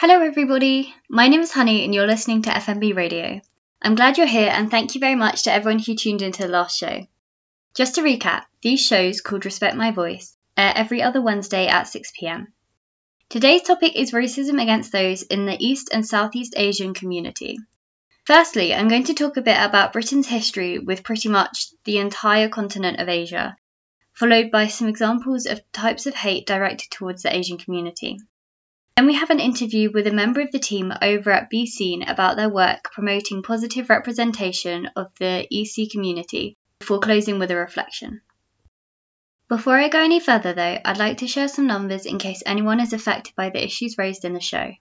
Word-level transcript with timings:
Hello, 0.00 0.20
everybody. 0.20 0.94
My 1.10 1.26
name 1.26 1.40
is 1.40 1.50
Honey, 1.50 1.84
and 1.84 1.92
you're 1.92 2.06
listening 2.06 2.42
to 2.42 2.50
FMB 2.50 2.94
Radio. 2.94 3.40
I'm 3.82 3.96
glad 3.96 4.16
you're 4.16 4.28
here, 4.28 4.48
and 4.48 4.70
thank 4.70 4.94
you 4.94 5.00
very 5.00 5.16
much 5.16 5.42
to 5.42 5.52
everyone 5.52 5.80
who 5.80 5.96
tuned 5.96 6.22
into 6.22 6.40
the 6.42 6.48
last 6.48 6.78
show. 6.78 7.08
Just 7.74 7.96
to 7.96 8.02
recap, 8.02 8.44
these 8.62 8.78
shows, 8.78 9.20
called 9.20 9.44
Respect 9.44 9.74
My 9.74 9.90
Voice, 9.90 10.36
air 10.56 10.72
every 10.76 11.02
other 11.02 11.20
Wednesday 11.20 11.66
at 11.66 11.88
6 11.88 12.12
pm. 12.16 12.52
Today's 13.28 13.62
topic 13.62 13.96
is 13.96 14.12
racism 14.12 14.62
against 14.62 14.92
those 14.92 15.22
in 15.22 15.46
the 15.46 15.56
East 15.58 15.90
and 15.92 16.06
Southeast 16.06 16.54
Asian 16.56 16.94
community. 16.94 17.58
Firstly, 18.24 18.72
I'm 18.72 18.86
going 18.86 19.02
to 19.06 19.14
talk 19.14 19.36
a 19.36 19.42
bit 19.42 19.60
about 19.60 19.92
Britain's 19.92 20.28
history 20.28 20.78
with 20.78 21.02
pretty 21.02 21.28
much 21.28 21.72
the 21.82 21.98
entire 21.98 22.48
continent 22.48 23.00
of 23.00 23.08
Asia, 23.08 23.56
followed 24.12 24.52
by 24.52 24.68
some 24.68 24.86
examples 24.86 25.46
of 25.46 25.60
types 25.72 26.06
of 26.06 26.14
hate 26.14 26.46
directed 26.46 26.88
towards 26.92 27.24
the 27.24 27.36
Asian 27.36 27.58
community. 27.58 28.20
Then 28.98 29.06
we 29.06 29.14
have 29.14 29.30
an 29.30 29.38
interview 29.38 29.92
with 29.92 30.08
a 30.08 30.12
member 30.12 30.40
of 30.40 30.50
the 30.50 30.58
team 30.58 30.92
over 31.00 31.30
at 31.30 31.52
Seen 31.68 32.02
about 32.02 32.36
their 32.36 32.48
work 32.48 32.90
promoting 32.90 33.44
positive 33.44 33.88
representation 33.88 34.90
of 34.96 35.12
the 35.20 35.46
ESEA 35.52 35.88
community 35.88 36.56
before 36.80 36.98
closing 36.98 37.38
with 37.38 37.52
a 37.52 37.56
reflection. 37.56 38.22
Before 39.48 39.78
I 39.78 39.88
go 39.88 40.02
any 40.02 40.18
further, 40.18 40.52
though, 40.52 40.78
I'd 40.84 40.98
like 40.98 41.18
to 41.18 41.28
share 41.28 41.46
some 41.46 41.68
numbers 41.68 42.06
in 42.06 42.18
case 42.18 42.42
anyone 42.44 42.80
is 42.80 42.92
affected 42.92 43.36
by 43.36 43.50
the 43.50 43.64
issues 43.64 43.98
raised 43.98 44.24
in 44.24 44.32
the 44.32 44.40
show. 44.40 44.72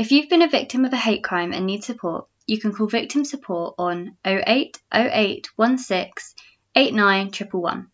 If 0.00 0.10
you've 0.10 0.28
been 0.28 0.42
a 0.42 0.48
victim 0.48 0.84
of 0.84 0.92
a 0.92 0.96
hate 0.96 1.22
crime 1.22 1.52
and 1.52 1.64
need 1.64 1.84
support, 1.84 2.26
you 2.48 2.58
can 2.58 2.72
call 2.72 2.88
victim 2.88 3.24
support 3.24 3.76
on 3.78 4.16
08 4.24 4.80
08 4.92 5.46
16 5.56 6.10
89 6.74 7.26
111. 7.26 7.86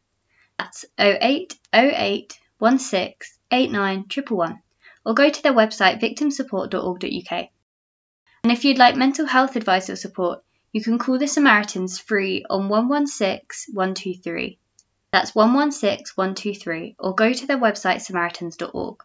That's 0.59 0.87
08 0.99 1.55
08 1.75 2.39
16 2.79 3.15
89 3.51 4.05
111 4.09 4.63
or 5.05 5.15
go 5.15 5.29
to 5.29 5.43
their 5.43 5.53
website 5.53 6.01
victimsupport.org.uk. 6.01 7.49
And 8.43 8.53
if 8.53 8.65
you'd 8.65 8.79
like 8.79 8.97
mental 8.97 9.27
health 9.27 9.57
advice 9.57 9.91
or 9.91 9.97
support, 9.97 10.43
you 10.73 10.83
can 10.83 10.99
call 10.99 11.19
the 11.19 11.27
Samaritans 11.27 11.99
free 11.99 12.45
on 12.49 12.69
116 12.69 13.75
123. 13.75 14.59
That's 15.13 15.35
116 15.35 16.13
123, 16.15 16.97
or 16.99 17.15
go 17.15 17.33
to 17.33 17.47
their 17.47 17.59
website 17.59 18.01
samaritans.org. 18.01 19.03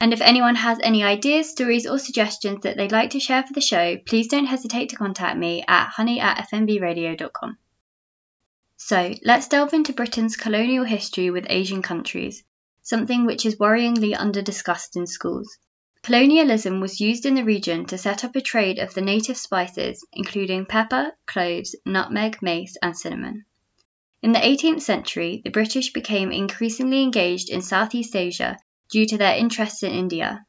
And 0.00 0.12
if 0.12 0.20
anyone 0.20 0.56
has 0.56 0.78
any 0.82 1.04
ideas, 1.04 1.50
stories, 1.50 1.86
or 1.86 1.98
suggestions 1.98 2.62
that 2.62 2.76
they'd 2.76 2.92
like 2.92 3.10
to 3.10 3.20
share 3.20 3.42
for 3.42 3.52
the 3.52 3.60
show, 3.60 3.96
please 3.98 4.28
don't 4.28 4.46
hesitate 4.46 4.90
to 4.90 4.96
contact 4.96 5.38
me 5.38 5.64
at 5.66 5.88
honey 5.88 6.20
at 6.20 6.48
fmbradio.com. 6.48 7.58
So, 8.78 9.14
let's 9.24 9.48
delve 9.48 9.72
into 9.72 9.94
Britain's 9.94 10.36
colonial 10.36 10.84
history 10.84 11.30
with 11.30 11.46
Asian 11.48 11.80
countries, 11.80 12.44
something 12.86 13.26
which 13.26 13.44
is 13.44 13.56
worryingly 13.56 14.14
under-discussed 14.16 14.96
in 14.96 15.08
schools. 15.08 15.58
Colonialism 16.04 16.80
was 16.80 17.00
used 17.00 17.26
in 17.26 17.34
the 17.34 17.42
region 17.42 17.84
to 17.84 17.98
set 17.98 18.22
up 18.22 18.36
a 18.36 18.40
trade 18.40 18.78
of 18.78 18.94
the 18.94 19.00
native 19.00 19.36
spices, 19.36 20.06
including 20.12 20.64
pepper, 20.64 21.10
cloves, 21.26 21.74
nutmeg, 21.84 22.40
mace, 22.42 22.76
and 22.80 22.96
cinnamon. 22.96 23.44
In 24.22 24.30
the 24.30 24.38
18th 24.38 24.82
century, 24.82 25.42
the 25.42 25.50
British 25.50 25.92
became 25.92 26.30
increasingly 26.30 27.02
engaged 27.02 27.50
in 27.50 27.60
Southeast 27.60 28.14
Asia 28.14 28.56
due 28.88 29.04
to 29.06 29.18
their 29.18 29.36
interests 29.36 29.82
in 29.82 29.90
India. 29.90 30.46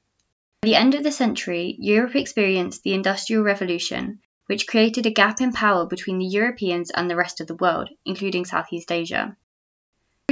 At 0.61 0.67
the 0.67 0.75
end 0.75 0.93
of 0.93 1.01
the 1.01 1.11
century, 1.11 1.75
Europe 1.79 2.15
experienced 2.15 2.83
the 2.83 2.93
Industrial 2.93 3.41
Revolution, 3.41 4.19
which 4.45 4.67
created 4.67 5.07
a 5.07 5.11
gap 5.11 5.41
in 5.41 5.53
power 5.53 5.87
between 5.87 6.19
the 6.19 6.25
Europeans 6.25 6.91
and 6.91 7.09
the 7.09 7.15
rest 7.15 7.41
of 7.41 7.47
the 7.47 7.55
world, 7.55 7.89
including 8.05 8.45
Southeast 8.45 8.91
Asia. 8.91 9.35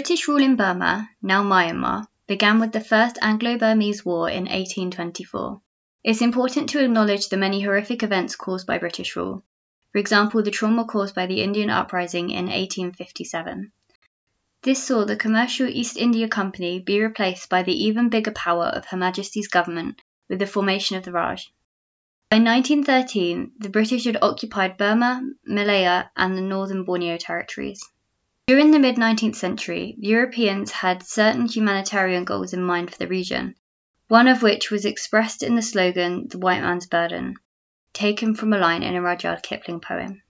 British 0.06 0.28
rule 0.28 0.44
in 0.44 0.56
Burma, 0.56 1.09
now 1.20 1.42
Myanmar, 1.42 2.06
began 2.28 2.59
with 2.59 2.72
the 2.72 2.80
First 2.80 3.17
Anglo-Burmese 3.23 4.06
War 4.06 4.30
in 4.30 4.44
1824. 4.44 5.59
It's 6.03 6.22
important 6.22 6.70
to 6.70 6.84
acknowledge 6.84 7.30
the 7.30 7.38
many 7.38 7.62
horrific 7.62 8.03
events 8.03 8.36
caused 8.36 8.67
by 8.67 8.78
British 8.78 9.16
rule. 9.16 9.44
For 9.92 9.97
example, 9.97 10.44
the 10.44 10.52
trauma 10.52 10.86
caused 10.86 11.16
by 11.16 11.25
the 11.25 11.42
Indian 11.42 11.72
Uprising 11.72 12.30
in 12.30 12.45
1857. 12.45 13.72
This 14.62 14.84
saw 14.84 15.06
the 15.06 15.16
commercial 15.16 15.68
East 15.68 15.97
India 15.97 16.28
Company 16.28 16.78
be 16.78 17.02
replaced 17.02 17.50
by 17.50 17.63
the 17.63 17.85
even 17.85 18.09
bigger 18.09 18.29
power 18.29 18.66
of 18.66 18.85
Her 18.85 18.97
Majesty's 18.97 19.47
government 19.47 20.03
with 20.29 20.38
the 20.38 20.46
formation 20.46 20.97
of 20.97 21.03
the 21.03 21.13
Raj. 21.13 21.52
By 22.29 22.38
1913, 22.38 23.53
the 23.58 23.69
British 23.69 24.03
had 24.03 24.19
occupied 24.22 24.78
Burma, 24.78 25.28
Malaya, 25.47 26.12
and 26.16 26.38
the 26.38 26.41
northern 26.41 26.84
Borneo 26.84 27.18
territories. 27.18 27.81
During 28.47 28.69
the 28.69 28.78
mid-nineteenth 28.78 29.35
century, 29.35 29.95
Europeans 29.97 30.69
had 30.69 31.01
certain 31.01 31.47
humanitarian 31.47 32.25
goals 32.25 32.53
in 32.53 32.61
mind 32.61 32.91
for 32.91 32.97
the 33.00 33.07
region, 33.07 33.56
one 34.07 34.28
of 34.28 34.44
which 34.44 34.69
was 34.69 34.85
expressed 34.85 35.41
in 35.41 35.56
the 35.56 35.63
slogan 35.63 36.28
"The 36.28 36.38
White 36.38 36.61
Man's 36.61 36.85
Burden", 36.85 37.38
taken 37.91 38.35
from 38.35 38.53
a 38.53 38.59
line 38.59 38.84
in 38.84 38.94
a 38.94 39.01
Rudyard 39.01 39.41
Kipling 39.41 39.79
poem. 39.79 40.22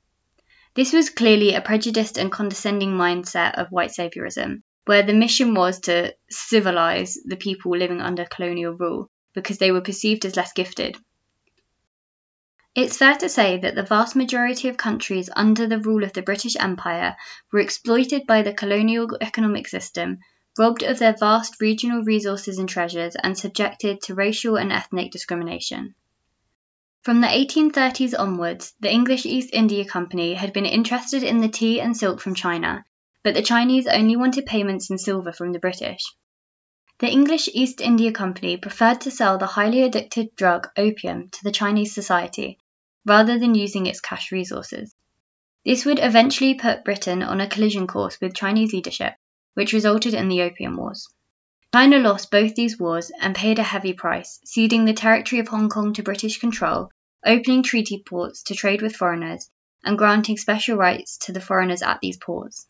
This 0.75 0.93
was 0.93 1.09
clearly 1.09 1.55
a 1.55 1.59
prejudiced 1.61 2.17
and 2.17 2.31
condescending 2.31 2.91
mindset 2.91 3.55
of 3.55 3.67
white 3.67 3.91
saviorism, 3.91 4.61
where 4.85 5.03
the 5.03 5.11
mission 5.11 5.53
was 5.53 5.81
to 5.81 6.15
civilize 6.29 7.17
the 7.25 7.35
people 7.35 7.77
living 7.77 7.99
under 7.99 8.23
colonial 8.23 8.71
rule 8.75 9.11
because 9.33 9.57
they 9.57 9.73
were 9.73 9.81
perceived 9.81 10.23
as 10.23 10.37
less 10.37 10.53
gifted. 10.53 10.95
It's 12.77 12.97
fair 12.97 13.15
to 13.15 13.29
say 13.29 13.57
that 13.59 13.73
the 13.75 13.83
vast 13.83 14.17
majority 14.17 14.67
of 14.67 14.75
countries 14.75 15.29
under 15.33 15.65
the 15.65 15.79
rule 15.79 16.03
of 16.03 16.11
the 16.11 16.21
British 16.21 16.57
Empire 16.59 17.15
were 17.49 17.61
exploited 17.61 18.27
by 18.27 18.41
the 18.41 18.53
colonial 18.53 19.07
economic 19.21 19.69
system, 19.69 20.19
robbed 20.59 20.83
of 20.83 20.99
their 20.99 21.15
vast 21.17 21.61
regional 21.61 22.03
resources 22.03 22.59
and 22.59 22.67
treasures, 22.67 23.15
and 23.15 23.37
subjected 23.37 24.01
to 24.01 24.13
racial 24.13 24.57
and 24.57 24.73
ethnic 24.73 25.09
discrimination. 25.09 25.95
From 27.01 27.21
the 27.21 27.27
1830s 27.27 28.13
onwards, 28.19 28.73
the 28.81 28.91
English 28.91 29.25
East 29.25 29.51
India 29.53 29.85
Company 29.85 30.33
had 30.33 30.51
been 30.51 30.65
interested 30.65 31.23
in 31.23 31.37
the 31.37 31.47
tea 31.47 31.79
and 31.79 31.95
silk 31.95 32.19
from 32.19 32.35
China, 32.35 32.83
but 33.23 33.35
the 33.35 33.41
Chinese 33.41 33.87
only 33.87 34.17
wanted 34.17 34.45
payments 34.45 34.89
in 34.89 34.97
silver 34.97 35.31
from 35.31 35.53
the 35.53 35.59
British. 35.59 36.03
The 36.99 37.09
English 37.09 37.47
East 37.53 37.79
India 37.79 38.11
Company 38.11 38.57
preferred 38.57 38.99
to 39.01 39.11
sell 39.11 39.37
the 39.37 39.45
highly 39.45 39.89
addictive 39.89 40.35
drug 40.35 40.67
opium 40.75 41.29
to 41.29 41.43
the 41.45 41.53
Chinese 41.53 41.95
society 41.95 42.59
rather 43.05 43.39
than 43.39 43.55
using 43.55 43.85
its 43.85 44.01
cash 44.01 44.31
resources. 44.31 44.93
This 45.63 45.85
would 45.85 45.99
eventually 46.01 46.55
put 46.55 46.83
Britain 46.83 47.23
on 47.23 47.41
a 47.41 47.47
collision 47.47 47.87
course 47.87 48.19
with 48.19 48.35
Chinese 48.35 48.73
leadership, 48.73 49.13
which 49.53 49.73
resulted 49.73 50.13
in 50.13 50.27
the 50.27 50.41
Opium 50.41 50.75
Wars. 50.77 51.07
China 51.73 51.99
lost 51.99 52.31
both 52.31 52.55
these 52.55 52.79
wars 52.79 53.11
and 53.19 53.35
paid 53.35 53.59
a 53.59 53.63
heavy 53.63 53.93
price, 53.93 54.39
ceding 54.45 54.85
the 54.85 54.93
territory 54.93 55.39
of 55.39 55.47
Hong 55.47 55.69
Kong 55.69 55.93
to 55.93 56.03
British 56.03 56.39
control, 56.39 56.89
opening 57.25 57.63
treaty 57.63 58.03
ports 58.07 58.43
to 58.43 58.55
trade 58.55 58.81
with 58.81 58.95
foreigners, 58.95 59.49
and 59.83 59.97
granting 59.97 60.37
special 60.37 60.77
rights 60.77 61.17
to 61.17 61.33
the 61.33 61.41
foreigners 61.41 61.81
at 61.81 61.99
these 62.01 62.17
ports. 62.17 62.67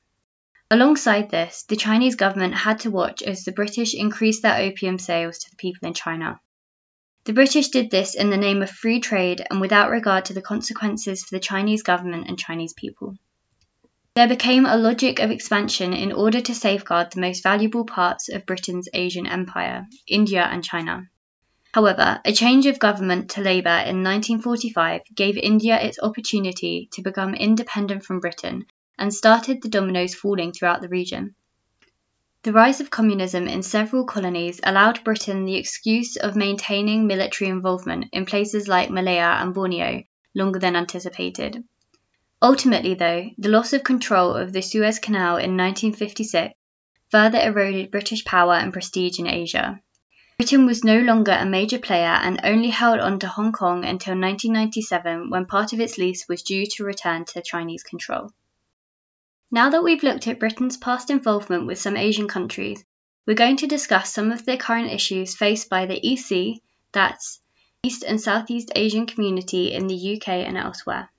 Alongside 0.72 1.30
this, 1.30 1.64
the 1.64 1.76
Chinese 1.76 2.16
government 2.16 2.56
had 2.56 2.80
to 2.80 2.90
watch 2.90 3.22
as 3.22 3.44
the 3.44 3.52
British 3.52 3.94
increased 3.94 4.42
their 4.42 4.58
opium 4.58 4.98
sales 4.98 5.38
to 5.38 5.50
the 5.52 5.58
people 5.58 5.88
in 5.88 5.94
China. 5.94 6.40
The 7.26 7.34
British 7.34 7.70
did 7.70 7.90
this 7.90 8.14
in 8.14 8.30
the 8.30 8.38
name 8.38 8.62
of 8.62 8.70
free 8.70 9.00
trade 9.00 9.44
and 9.50 9.60
without 9.60 9.90
regard 9.90 10.26
to 10.26 10.34
the 10.36 10.44
consequences 10.44 11.24
for 11.24 11.36
the 11.36 11.40
Chinese 11.40 11.82
government 11.82 12.28
and 12.28 12.38
Chinese 12.38 12.74
people. 12.74 13.16
There 14.14 14.28
became 14.28 14.68
a 14.68 14.78
logic 14.78 15.20
of 15.20 15.32
expansion 15.32 15.92
in 15.94 16.12
order 16.12 16.40
to 16.40 16.54
safeguard 16.54 17.12
the 17.12 17.22
most 17.22 17.42
valuable 17.42 17.84
parts 17.84 18.30
of 18.30 18.46
Britain's 18.46 18.88
Asian 18.94 19.26
empire, 19.26 19.88
India 20.08 20.44
and 20.44 20.64
China. 20.64 21.10
However, 21.74 22.22
a 22.24 22.32
change 22.32 22.68
of 22.68 22.78
government 22.78 23.32
to 23.32 23.42
Labour 23.42 23.70
in 23.70 24.04
1945 24.04 25.02
gave 25.16 25.36
India 25.36 25.82
its 25.82 25.98
opportunity 26.00 26.90
to 26.94 27.02
become 27.02 27.34
independent 27.34 28.06
from 28.06 28.20
Britain 28.20 28.68
and 29.00 29.12
started 29.12 29.64
the 29.64 29.70
dominoes 29.70 30.14
falling 30.14 30.52
throughout 30.52 30.82
the 30.82 30.90
region. 30.90 31.34
The 32.46 32.54
rise 32.54 32.80
of 32.80 32.92
communism 32.92 33.48
in 33.48 33.64
several 33.64 34.06
colonies 34.06 34.62
allowed 34.64 35.04
Britain 35.04 35.46
the 35.46 35.56
excuse 35.56 36.16
of 36.16 36.36
maintaining 36.36 37.08
military 37.08 37.50
involvement 37.50 38.06
in 38.12 38.28
places 38.28 38.68
like 38.68 38.92
Malaya 38.92 39.40
and 39.42 39.52
Borneo 39.52 40.04
longer 40.36 40.60
than 40.60 40.76
anticipated. 40.76 41.64
Ultimately, 42.44 42.94
though, 42.94 43.32
the 43.40 43.50
loss 43.50 43.74
of 43.74 43.84
control 43.84 44.36
of 44.36 44.54
the 44.54 44.62
Suez 44.62 45.00
Canal 45.00 45.38
in 45.38 45.58
1956 45.58 46.54
further 47.10 47.40
eroded 47.40 47.90
British 47.90 48.24
power 48.24 48.54
and 48.54 48.72
prestige 48.72 49.18
in 49.18 49.26
Asia. 49.26 49.82
Britain 50.38 50.68
was 50.68 50.84
no 50.84 51.00
longer 51.00 51.32
a 51.32 51.48
major 51.48 51.80
player 51.80 52.20
and 52.22 52.40
only 52.44 52.70
held 52.70 53.00
on 53.00 53.18
to 53.22 53.28
Hong 53.28 53.54
Kong 53.54 53.84
until 53.84 54.14
1997 54.14 55.32
when 55.32 55.48
part 55.48 55.74
of 55.74 55.80
its 55.80 55.98
lease 55.98 56.28
was 56.30 56.44
due 56.44 56.68
to 56.68 56.84
return 56.84 57.26
to 57.26 57.42
Chinese 57.42 57.82
control. 57.82 58.30
Now 59.52 59.70
that 59.70 59.84
we've 59.84 60.02
looked 60.02 60.28
at 60.28 60.40
Britain's 60.40 60.76
past 60.76 61.10
involvement 61.10 61.68
with 61.68 61.78
some 61.78 61.96
Asian 61.96 62.28
countries, 62.28 62.84
we're 63.28 63.36
going 63.36 63.58
to 63.58 63.68
discuss 63.68 64.12
some 64.12 64.32
of 64.32 64.44
the 64.44 64.58
current 64.58 64.92
issues 64.92 65.36
faced 65.36 65.70
by 65.70 65.86
the 65.86 66.00
ESEA, 66.00 66.62
that's 66.92 67.40
East 67.84 68.04
and 68.04 68.20
Southeast 68.20 68.72
Asian 68.76 69.06
community 69.06 69.72
in 69.72 69.86
the 69.86 70.16
UK 70.16 70.30
and 70.30 70.58
elsewhere. 70.58 71.12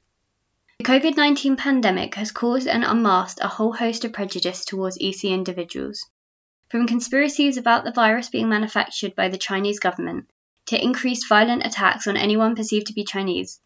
The 0.78 0.84
COVID 0.84 1.16
19 1.16 1.56
pandemic 1.56 2.16
has 2.16 2.32
caused 2.32 2.66
and 2.66 2.82
unmasked 2.82 3.38
a 3.40 3.48
whole 3.48 3.72
host 3.72 4.04
of 4.04 4.12
prejudice 4.12 4.64
towards 4.64 4.98
ESEA 4.98 5.30
individuals. 5.30 6.04
From 6.68 6.88
conspiracies 6.88 7.56
about 7.56 7.84
the 7.84 7.92
virus 7.92 8.28
being 8.28 8.48
manufactured 8.48 9.14
by 9.14 9.28
the 9.28 9.38
Chinese 9.38 9.78
government 9.78 10.28
to 10.66 10.82
increased 10.82 11.28
violent 11.28 11.64
attacks 11.64 12.08
on 12.08 12.16
anyone 12.16 12.56
perceived 12.56 12.88
to 12.88 12.92
be 12.92 13.04
Chinese. 13.04 13.60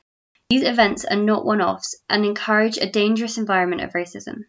These 0.51 0.65
events 0.65 1.05
are 1.05 1.17
not 1.17 1.45
one 1.45 1.63
offs 1.63 1.95
and 2.09 2.25
encourage 2.25 2.77
a 2.77 2.91
dangerous 2.91 3.39
environment 3.39 3.83
of 3.83 3.93
racism. 3.93 4.47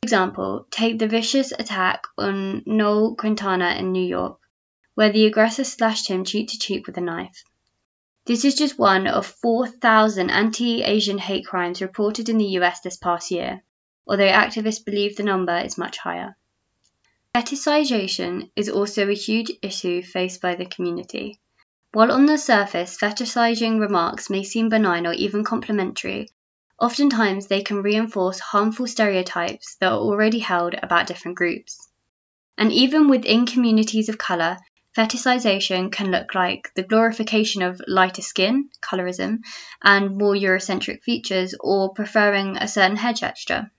For 0.00 0.06
example, 0.06 0.66
take 0.72 0.98
the 0.98 1.06
vicious 1.06 1.52
attack 1.52 2.02
on 2.18 2.64
Noel 2.66 3.14
Quintana 3.14 3.76
in 3.78 3.92
New 3.92 4.04
York, 4.04 4.40
where 4.96 5.12
the 5.12 5.26
aggressor 5.26 5.62
slashed 5.62 6.08
him 6.08 6.24
cheek 6.24 6.48
to 6.48 6.58
cheek 6.58 6.88
with 6.88 6.98
a 6.98 7.00
knife. 7.00 7.44
This 8.24 8.44
is 8.44 8.56
just 8.56 8.80
one 8.80 9.06
of 9.06 9.24
4,000 9.24 10.28
anti 10.28 10.82
Asian 10.82 11.18
hate 11.18 11.46
crimes 11.46 11.80
reported 11.80 12.28
in 12.28 12.38
the 12.38 12.58
US 12.58 12.80
this 12.80 12.96
past 12.96 13.30
year, 13.30 13.62
although 14.08 14.26
activists 14.26 14.84
believe 14.84 15.14
the 15.14 15.22
number 15.22 15.56
is 15.56 15.78
much 15.78 15.98
higher. 15.98 16.36
Fetishization 17.32 18.50
is 18.56 18.68
also 18.68 19.08
a 19.08 19.14
huge 19.14 19.52
issue 19.62 20.02
faced 20.02 20.42
by 20.42 20.56
the 20.56 20.66
community. 20.66 21.40
While 21.94 22.10
on 22.10 22.24
the 22.24 22.38
surface 22.38 22.96
fetishizing 22.96 23.78
remarks 23.78 24.30
may 24.30 24.44
seem 24.44 24.70
benign 24.70 25.06
or 25.06 25.12
even 25.12 25.44
complimentary, 25.44 26.30
oftentimes 26.80 27.48
they 27.48 27.62
can 27.62 27.82
reinforce 27.82 28.40
harmful 28.40 28.86
stereotypes 28.86 29.74
that 29.74 29.92
are 29.92 29.98
already 29.98 30.38
held 30.38 30.72
about 30.72 31.06
different 31.06 31.36
groups. 31.36 31.86
And 32.56 32.72
even 32.72 33.08
within 33.08 33.44
communities 33.44 34.08
of 34.08 34.16
colour, 34.16 34.56
fetishization 34.96 35.92
can 35.92 36.10
look 36.10 36.34
like 36.34 36.72
the 36.74 36.82
glorification 36.82 37.60
of 37.60 37.82
lighter 37.86 38.22
skin, 38.22 38.70
colorism, 38.80 39.40
and 39.82 40.16
more 40.16 40.34
Eurocentric 40.34 41.02
features, 41.02 41.54
or 41.60 41.92
preferring 41.92 42.56
a 42.56 42.68
certain 42.68 42.96
hair 42.96 43.12
texture. 43.12 43.70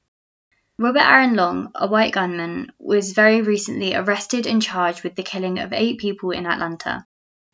Robert 0.77 1.01
Aaron 1.01 1.35
Long, 1.35 1.71
a 1.73 1.87
white 1.87 2.13
gunman, 2.13 2.73
was 2.77 3.13
very 3.13 3.41
recently 3.41 3.95
arrested 3.95 4.45
and 4.45 4.61
charged 4.61 5.03
with 5.03 5.15
the 5.15 5.23
killing 5.23 5.57
of 5.57 5.73
eight 5.73 5.97
people 5.97 6.29
in 6.29 6.45
Atlanta, 6.45 7.07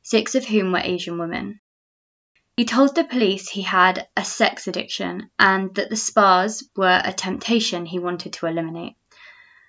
six 0.09 0.33
of 0.33 0.43
whom 0.43 0.71
were 0.71 0.81
Asian 0.83 1.19
women. 1.19 1.59
He 2.57 2.65
told 2.65 2.95
the 2.95 3.03
police 3.03 3.47
he 3.47 3.61
had 3.61 4.07
a 4.17 4.25
sex 4.25 4.67
addiction 4.67 5.29
and 5.37 5.73
that 5.75 5.91
the 5.91 5.95
spas 5.95 6.63
were 6.75 6.99
a 7.05 7.13
temptation 7.13 7.85
he 7.85 7.99
wanted 7.99 8.33
to 8.33 8.47
eliminate. 8.47 8.95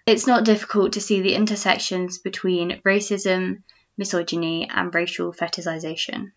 It's 0.06 0.26
not 0.26 0.46
difficult 0.46 0.94
to 0.94 1.00
see 1.00 1.20
the 1.20 1.34
intersections 1.34 2.18
between 2.18 2.80
racism, 2.86 3.64
misogyny, 3.98 4.66
and 4.68 4.94
racial 4.94 5.30
fetishization. 5.30 6.32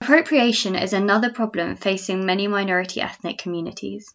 Appropriation 0.00 0.74
is 0.74 0.94
another 0.94 1.30
problem 1.30 1.76
facing 1.76 2.24
many 2.24 2.48
minority 2.48 3.02
ethnic 3.02 3.36
communities. 3.36 4.14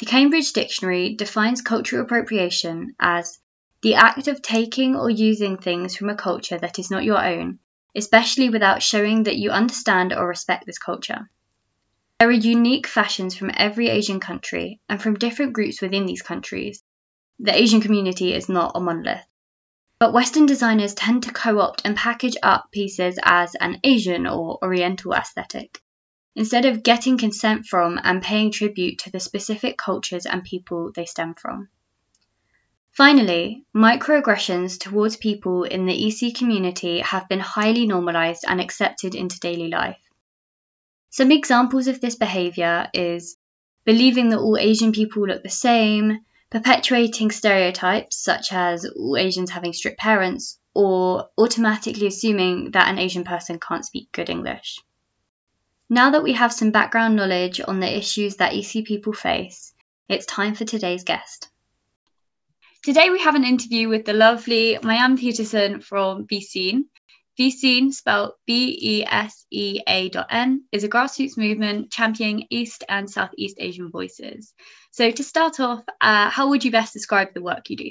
The 0.00 0.06
Cambridge 0.06 0.52
Dictionary 0.52 1.14
defines 1.14 1.62
cultural 1.62 2.02
appropriation 2.02 2.94
as 3.00 3.38
the 3.80 3.94
act 3.94 4.28
of 4.28 4.42
taking 4.42 4.96
or 4.96 5.08
using 5.08 5.56
things 5.56 5.96
from 5.96 6.10
a 6.10 6.14
culture 6.14 6.58
that 6.58 6.78
is 6.78 6.90
not 6.90 7.04
your 7.04 7.24
own, 7.24 7.58
especially 7.96 8.48
without 8.48 8.82
showing 8.82 9.24
that 9.24 9.36
you 9.36 9.50
understand 9.50 10.12
or 10.12 10.26
respect 10.26 10.66
this 10.66 10.78
culture. 10.78 11.28
There 12.18 12.28
are 12.28 12.32
unique 12.32 12.86
fashions 12.86 13.36
from 13.36 13.50
every 13.54 13.88
Asian 13.88 14.20
country 14.20 14.80
and 14.88 15.02
from 15.02 15.18
different 15.18 15.52
groups 15.52 15.82
within 15.82 16.06
these 16.06 16.22
countries. 16.22 16.82
The 17.38 17.54
Asian 17.54 17.80
community 17.80 18.32
is 18.32 18.48
not 18.48 18.72
a 18.74 18.80
monolith. 18.80 19.26
But 19.98 20.12
Western 20.12 20.46
designers 20.46 20.94
tend 20.94 21.24
to 21.24 21.32
co 21.32 21.60
opt 21.60 21.82
and 21.84 21.96
package 21.96 22.36
up 22.42 22.70
pieces 22.70 23.18
as 23.22 23.54
an 23.54 23.80
Asian 23.84 24.26
or 24.26 24.58
Oriental 24.62 25.14
aesthetic 25.14 25.80
instead 26.34 26.64
of 26.64 26.82
getting 26.82 27.18
consent 27.18 27.66
from 27.66 28.00
and 28.02 28.22
paying 28.22 28.50
tribute 28.50 28.98
to 28.98 29.10
the 29.10 29.20
specific 29.20 29.76
cultures 29.76 30.26
and 30.26 30.44
people 30.44 30.90
they 30.94 31.04
stem 31.04 31.34
from. 31.34 31.68
Finally, 32.92 33.64
microaggressions 33.74 34.78
towards 34.78 35.16
people 35.16 35.64
in 35.64 35.86
the 35.86 36.06
ESEA 36.06 36.36
community 36.36 37.00
have 37.00 37.26
been 37.26 37.40
highly 37.40 37.86
normalized 37.86 38.44
and 38.46 38.60
accepted 38.60 39.14
into 39.14 39.40
daily 39.40 39.68
life. 39.68 39.98
Some 41.08 41.32
examples 41.32 41.86
of 41.86 42.02
this 42.02 42.16
behavior 42.16 42.90
is 42.92 43.38
believing 43.86 44.28
that 44.28 44.40
all 44.40 44.58
Asian 44.58 44.92
people 44.92 45.26
look 45.26 45.42
the 45.42 45.48
same, 45.48 46.18
perpetuating 46.50 47.30
stereotypes 47.30 48.22
such 48.22 48.52
as 48.52 48.84
all 48.84 49.16
Asians 49.16 49.50
having 49.50 49.72
strict 49.72 49.98
parents, 49.98 50.58
or 50.74 51.30
automatically 51.38 52.06
assuming 52.06 52.72
that 52.72 52.88
an 52.88 52.98
Asian 52.98 53.24
person 53.24 53.58
can't 53.58 53.86
speak 53.86 54.12
good 54.12 54.28
English. 54.28 54.78
Now 55.88 56.10
that 56.10 56.22
we 56.22 56.34
have 56.34 56.52
some 56.52 56.72
background 56.72 57.16
knowledge 57.16 57.58
on 57.66 57.80
the 57.80 57.96
issues 57.96 58.36
that 58.36 58.52
ESEA 58.52 58.84
people 58.84 59.14
face, 59.14 59.72
it's 60.10 60.26
time 60.26 60.54
for 60.54 60.66
today's 60.66 61.04
guest. 61.04 61.48
Today 62.82 63.10
we 63.10 63.20
have 63.20 63.36
an 63.36 63.44
interview 63.44 63.88
with 63.88 64.04
the 64.04 64.12
lovely 64.12 64.76
Mai-Anh 64.82 65.16
Peterson 65.16 65.80
from 65.80 66.26
BeSeen. 66.26 66.86
BeSeen, 67.38 67.92
spelled 67.92 68.32
B-E-S-E-A 68.44 70.08
dot 70.08 70.26
N, 70.30 70.64
is 70.72 70.82
a 70.82 70.88
grassroots 70.88 71.38
movement 71.38 71.92
championing 71.92 72.44
East 72.50 72.82
and 72.88 73.08
Southeast 73.08 73.58
Asian 73.60 73.88
voices. 73.88 74.52
So 74.90 75.12
to 75.12 75.22
start 75.22 75.60
off, 75.60 75.84
uh, 76.00 76.28
how 76.28 76.48
would 76.48 76.64
you 76.64 76.72
best 76.72 76.92
describe 76.92 77.34
the 77.34 77.40
work 77.40 77.70
you 77.70 77.76
do? 77.76 77.90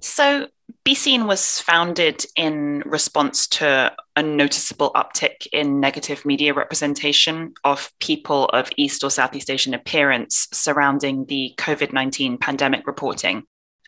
So, 0.00 0.46
BeSeen 0.84 1.26
was 1.26 1.60
founded 1.60 2.24
in 2.36 2.82
response 2.86 3.46
to 3.48 3.92
a 4.16 4.22
noticeable 4.22 4.90
uptick 4.94 5.46
in 5.52 5.80
negative 5.80 6.24
media 6.24 6.54
representation 6.54 7.52
of 7.64 7.90
people 8.00 8.46
of 8.46 8.70
East 8.76 9.04
or 9.04 9.10
Southeast 9.10 9.50
Asian 9.50 9.74
appearance 9.74 10.48
surrounding 10.52 11.26
the 11.26 11.54
COVID 11.58 11.92
19 11.92 12.38
pandemic 12.38 12.86
reporting. 12.86 13.44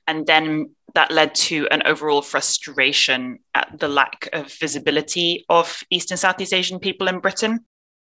And 0.06 0.26
then 0.26 0.74
that 0.94 1.10
led 1.10 1.34
to 1.36 1.68
an 1.70 1.82
overall 1.86 2.22
frustration 2.22 3.38
at 3.54 3.78
the 3.78 3.88
lack 3.88 4.28
of 4.32 4.52
visibility 4.52 5.44
of 5.48 5.82
East 5.90 6.10
and 6.10 6.20
Southeast 6.20 6.52
Asian 6.52 6.80
people 6.80 7.08
in 7.08 7.20
Britain. 7.20 7.60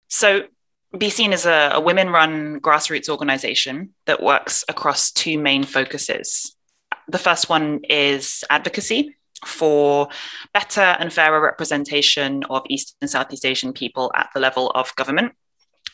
So, 0.09 0.45
BeSeen 0.95 1.33
is 1.33 1.45
a, 1.45 1.73
a 1.75 1.81
women 1.81 2.11
run 2.11 2.61
grassroots 2.61 3.09
organization 3.09 3.91
that 4.07 4.23
works 4.23 4.65
across 4.69 5.11
two 5.11 5.37
main 5.39 5.65
focuses 5.65 6.56
the 7.09 7.19
first 7.19 7.49
one 7.49 7.81
is 7.89 8.45
advocacy 8.51 9.17
for 9.45 10.09
better 10.53 10.81
and 10.81 11.13
fairer 11.13 11.41
representation 11.41 12.45
of 12.51 12.63
East 12.69 12.97
and 13.01 13.11
Southeast 13.11 13.45
Asian 13.45 13.73
people 13.73 14.11
at 14.15 14.31
the 14.35 14.41
level 14.41 14.71
of 14.71 14.95
government 14.97 15.33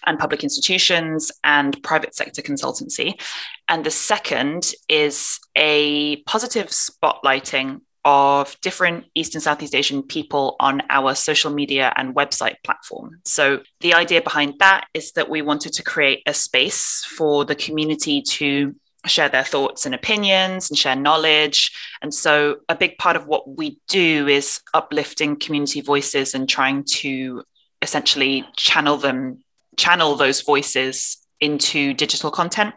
and 0.07 0.19
public 0.19 0.43
institutions 0.43 1.31
and 1.45 1.81
private 1.83 2.15
sector 2.15 2.43
consultancy. 2.43 3.21
And 3.69 3.85
the 3.85 3.91
second 3.91 4.73
is 4.89 5.39
a 5.57 6.17
positive 6.23 6.69
spotlighting 6.69 7.81
of 8.05 8.57
different 8.63 9.05
East 9.15 9.35
and 9.35 9.43
Southeast 9.43 9.75
Asian 9.77 10.03
people 10.03 10.57
on 10.59 10.83
our 10.91 11.15
social 11.15 11.53
media 11.53 11.93
and 11.97 12.17
website 12.17 12.57
platform. 12.65 13.21
So, 13.25 13.61
the 13.81 13.95
idea 13.95 14.23
behind 14.23 14.55
that 14.59 14.87
is 14.93 15.13
that 15.13 15.31
we 15.31 15.41
wanted 15.41 15.73
to 15.75 15.85
create 15.85 16.23
a 16.27 16.35
space 16.35 17.05
for 17.17 17.45
the 17.45 17.55
community 17.55 18.23
to 18.23 18.75
share 19.07 19.29
their 19.29 19.45
thoughts 19.45 19.85
and 19.85 19.95
opinions 19.95 20.71
and 20.71 20.79
share 20.79 20.97
knowledge. 20.97 21.73
And 22.01 22.15
so, 22.15 22.59
a 22.69 22.77
big 22.77 22.99
part 22.99 23.17
of 23.17 23.27
what 23.27 23.49
we 23.57 23.79
do 23.89 24.29
is 24.29 24.61
uplifting 24.75 25.37
community 25.37 25.81
voices 25.81 26.35
and 26.35 26.49
trying 26.49 26.85
to 26.85 27.43
essentially 27.81 28.45
channel 28.57 28.97
them, 28.97 29.43
channel 29.77 30.15
those 30.15 30.41
voices 30.43 31.19
into 31.41 31.93
digital 31.95 32.31
content. 32.31 32.75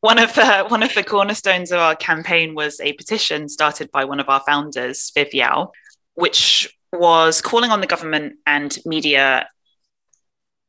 One 0.00 0.18
of 0.18 0.34
the 0.34 0.64
one 0.68 0.82
of 0.82 0.92
the 0.94 1.04
cornerstones 1.04 1.72
of 1.72 1.78
our 1.78 1.96
campaign 1.96 2.54
was 2.54 2.80
a 2.80 2.92
petition 2.92 3.48
started 3.48 3.90
by 3.90 4.04
one 4.04 4.20
of 4.20 4.28
our 4.28 4.40
founders, 4.40 5.10
Viv 5.14 5.32
Yau, 5.32 5.70
which 6.14 6.76
was 6.92 7.40
calling 7.40 7.70
on 7.70 7.80
the 7.80 7.86
government 7.86 8.34
and 8.46 8.76
media 8.84 9.48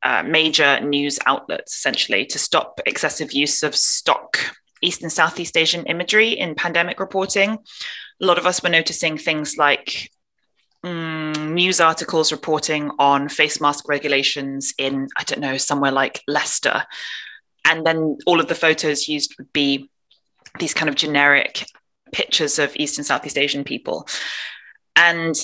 uh, 0.06 0.22
major 0.24 0.80
news 0.82 1.18
outlets 1.26 1.76
essentially 1.76 2.26
to 2.28 2.38
stop 2.38 2.80
excessive 2.86 3.34
use 3.34 3.64
of 3.64 3.76
stock 3.76 4.38
East 4.82 5.02
and 5.02 5.12
Southeast 5.12 5.58
Asian 5.58 5.84
imagery 5.88 6.30
in 6.30 6.54
pandemic 6.54 7.00
reporting. 7.00 7.58
A 8.22 8.26
lot 8.26 8.38
of 8.38 8.46
us 8.46 8.62
were 8.62 8.70
noticing 8.70 9.18
things 9.18 9.58
like 9.58 10.12
um, 10.84 11.56
news 11.56 11.82
articles 11.82 12.32
reporting 12.32 12.92
on 13.00 13.30
face 13.30 13.60
mask 13.60 13.90
regulations 13.90 14.76
in, 14.78 15.08
I 15.18 15.24
don't 15.24 15.42
know, 15.42 15.58
somewhere 15.58 15.92
like 15.92 16.22
Leicester. 16.28 16.86
And 17.66 17.84
then 17.84 18.20
all 18.28 18.40
of 18.40 18.48
the 18.48 18.54
photos 18.54 19.08
used 19.08 19.34
would 19.40 19.52
be 19.54 19.90
these 20.60 20.76
kind 20.76 20.88
of 20.88 20.94
generic 20.94 21.66
pictures 22.12 22.60
of 22.60 22.76
East 22.76 23.00
and 23.00 23.08
Southeast 23.08 23.40
Asian 23.40 23.64
people. 23.64 24.08
And 24.96 25.36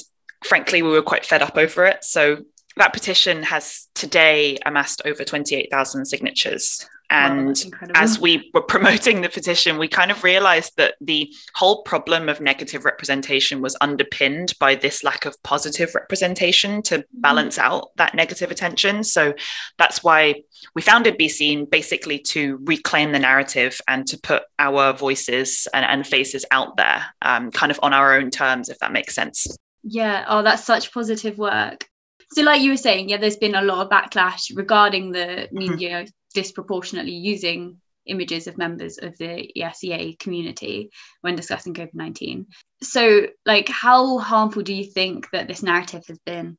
frankly, 0.44 0.84
we 0.84 0.91
were 0.91 1.01
quite 1.01 1.25
fed 1.25 1.41
up 1.41 1.58
over 1.58 1.86
it. 1.86 2.03
So 2.03 2.44
that 2.81 2.93
petition 2.93 3.43
has 3.43 3.88
today 3.93 4.57
amassed 4.65 5.03
over 5.05 5.23
28,000 5.23 6.03
signatures. 6.05 6.89
And 7.11 7.63
wow, 7.79 7.89
as 7.93 8.19
we 8.19 8.50
were 8.55 8.63
promoting 8.63 9.21
the 9.21 9.29
petition, 9.29 9.77
we 9.77 9.88
kind 9.88 10.09
of 10.09 10.23
realized 10.23 10.77
that 10.77 10.95
the 11.00 11.31
whole 11.53 11.83
problem 11.83 12.27
of 12.27 12.41
negative 12.41 12.83
representation 12.83 13.61
was 13.61 13.77
underpinned 13.81 14.53
by 14.59 14.73
this 14.73 15.03
lack 15.03 15.25
of 15.25 15.35
positive 15.43 15.93
representation 15.93 16.81
to 16.83 17.00
mm-hmm. 17.00 17.21
balance 17.21 17.59
out 17.59 17.89
that 17.97 18.15
negative 18.15 18.50
attention. 18.50 19.03
So 19.03 19.35
that's 19.77 20.03
why 20.03 20.41
we 20.73 20.81
founded 20.81 21.19
BeSeen 21.19 21.69
basically 21.69 22.17
to 22.33 22.57
reclaim 22.63 23.11
the 23.11 23.19
narrative 23.19 23.79
and 23.88 24.07
to 24.07 24.17
put 24.17 24.41
our 24.57 24.91
voices 24.93 25.67
and, 25.71 25.85
and 25.85 26.07
faces 26.07 26.45
out 26.50 26.77
there, 26.77 27.05
um, 27.21 27.51
kind 27.51 27.71
of 27.71 27.79
on 27.83 27.93
our 27.93 28.15
own 28.15 28.31
terms, 28.31 28.69
if 28.69 28.79
that 28.79 28.91
makes 28.91 29.13
sense. 29.13 29.55
Yeah, 29.83 30.25
oh, 30.27 30.41
that's 30.41 30.63
such 30.63 30.91
positive 30.91 31.38
work. 31.38 31.90
So, 32.33 32.43
like 32.43 32.61
you 32.61 32.71
were 32.71 32.77
saying, 32.77 33.09
yeah, 33.09 33.17
there's 33.17 33.38
been 33.38 33.55
a 33.55 33.61
lot 33.61 33.85
of 33.85 33.89
backlash 33.89 34.55
regarding 34.55 35.11
the 35.11 35.19
mm-hmm. 35.19 35.57
media 35.57 36.05
disproportionately 36.33 37.13
using 37.13 37.81
images 38.05 38.47
of 38.47 38.57
members 38.57 38.97
of 38.97 39.17
the 39.17 39.51
ESEA 39.55 40.17
community 40.17 40.91
when 41.21 41.35
discussing 41.35 41.73
COVID 41.73 41.93
19. 41.93 42.47
So, 42.81 43.27
like, 43.45 43.67
how 43.69 44.17
harmful 44.19 44.63
do 44.63 44.73
you 44.73 44.85
think 44.85 45.29
that 45.31 45.47
this 45.47 45.61
narrative 45.61 46.03
has 46.07 46.19
been? 46.19 46.57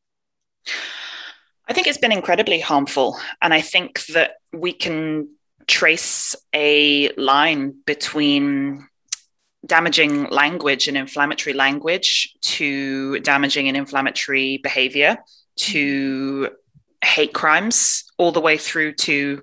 I 1.67 1.73
think 1.73 1.87
it's 1.87 1.99
been 1.99 2.13
incredibly 2.13 2.61
harmful. 2.61 3.19
And 3.41 3.55
I 3.55 3.61
think 3.63 4.05
that 4.07 4.35
we 4.53 4.73
can 4.73 5.29
trace 5.67 6.37
a 6.53 7.11
line 7.15 7.77
between 7.87 8.89
damaging 9.65 10.29
language 10.29 10.89
and 10.89 10.97
inflammatory 10.97 11.55
language 11.55 12.35
to 12.43 13.21
damaging 13.21 13.69
and 13.69 13.77
inflammatory 13.77 14.59
behavior 14.59 15.17
to 15.57 16.51
hate 17.05 17.35
crimes 17.35 18.05
all 18.19 18.33
the 18.33 18.41
way 18.41 18.57
through 18.57 18.93
to 18.93 19.43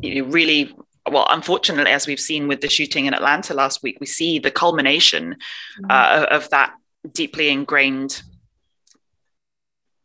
you 0.00 0.22
know, 0.22 0.30
really 0.30 0.74
well 1.10 1.26
unfortunately 1.30 1.90
as 1.90 2.06
we've 2.06 2.20
seen 2.20 2.48
with 2.48 2.60
the 2.60 2.68
shooting 2.68 3.06
in 3.06 3.14
atlanta 3.14 3.54
last 3.54 3.82
week 3.82 3.98
we 4.00 4.06
see 4.06 4.38
the 4.38 4.50
culmination 4.50 5.34
mm-hmm. 5.34 5.90
uh, 5.90 6.26
of 6.30 6.48
that 6.50 6.72
deeply 7.12 7.50
ingrained 7.50 8.22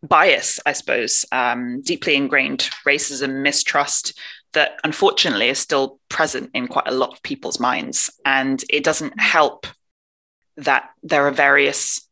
bias 0.01 0.59
i 0.65 0.73
suppose 0.73 1.25
um, 1.31 1.81
deeply 1.81 2.15
ingrained 2.15 2.69
racism 2.85 3.41
mistrust 3.41 4.17
that 4.53 4.79
unfortunately 4.83 5.49
is 5.49 5.59
still 5.59 5.99
present 6.09 6.49
in 6.53 6.67
quite 6.67 6.87
a 6.87 6.93
lot 6.93 7.11
of 7.11 7.21
people's 7.21 7.59
minds 7.59 8.09
and 8.25 8.63
it 8.69 8.83
doesn't 8.83 9.19
help 9.19 9.67
that 10.57 10.89
there 11.03 11.27
are 11.27 11.31
various 11.31 12.08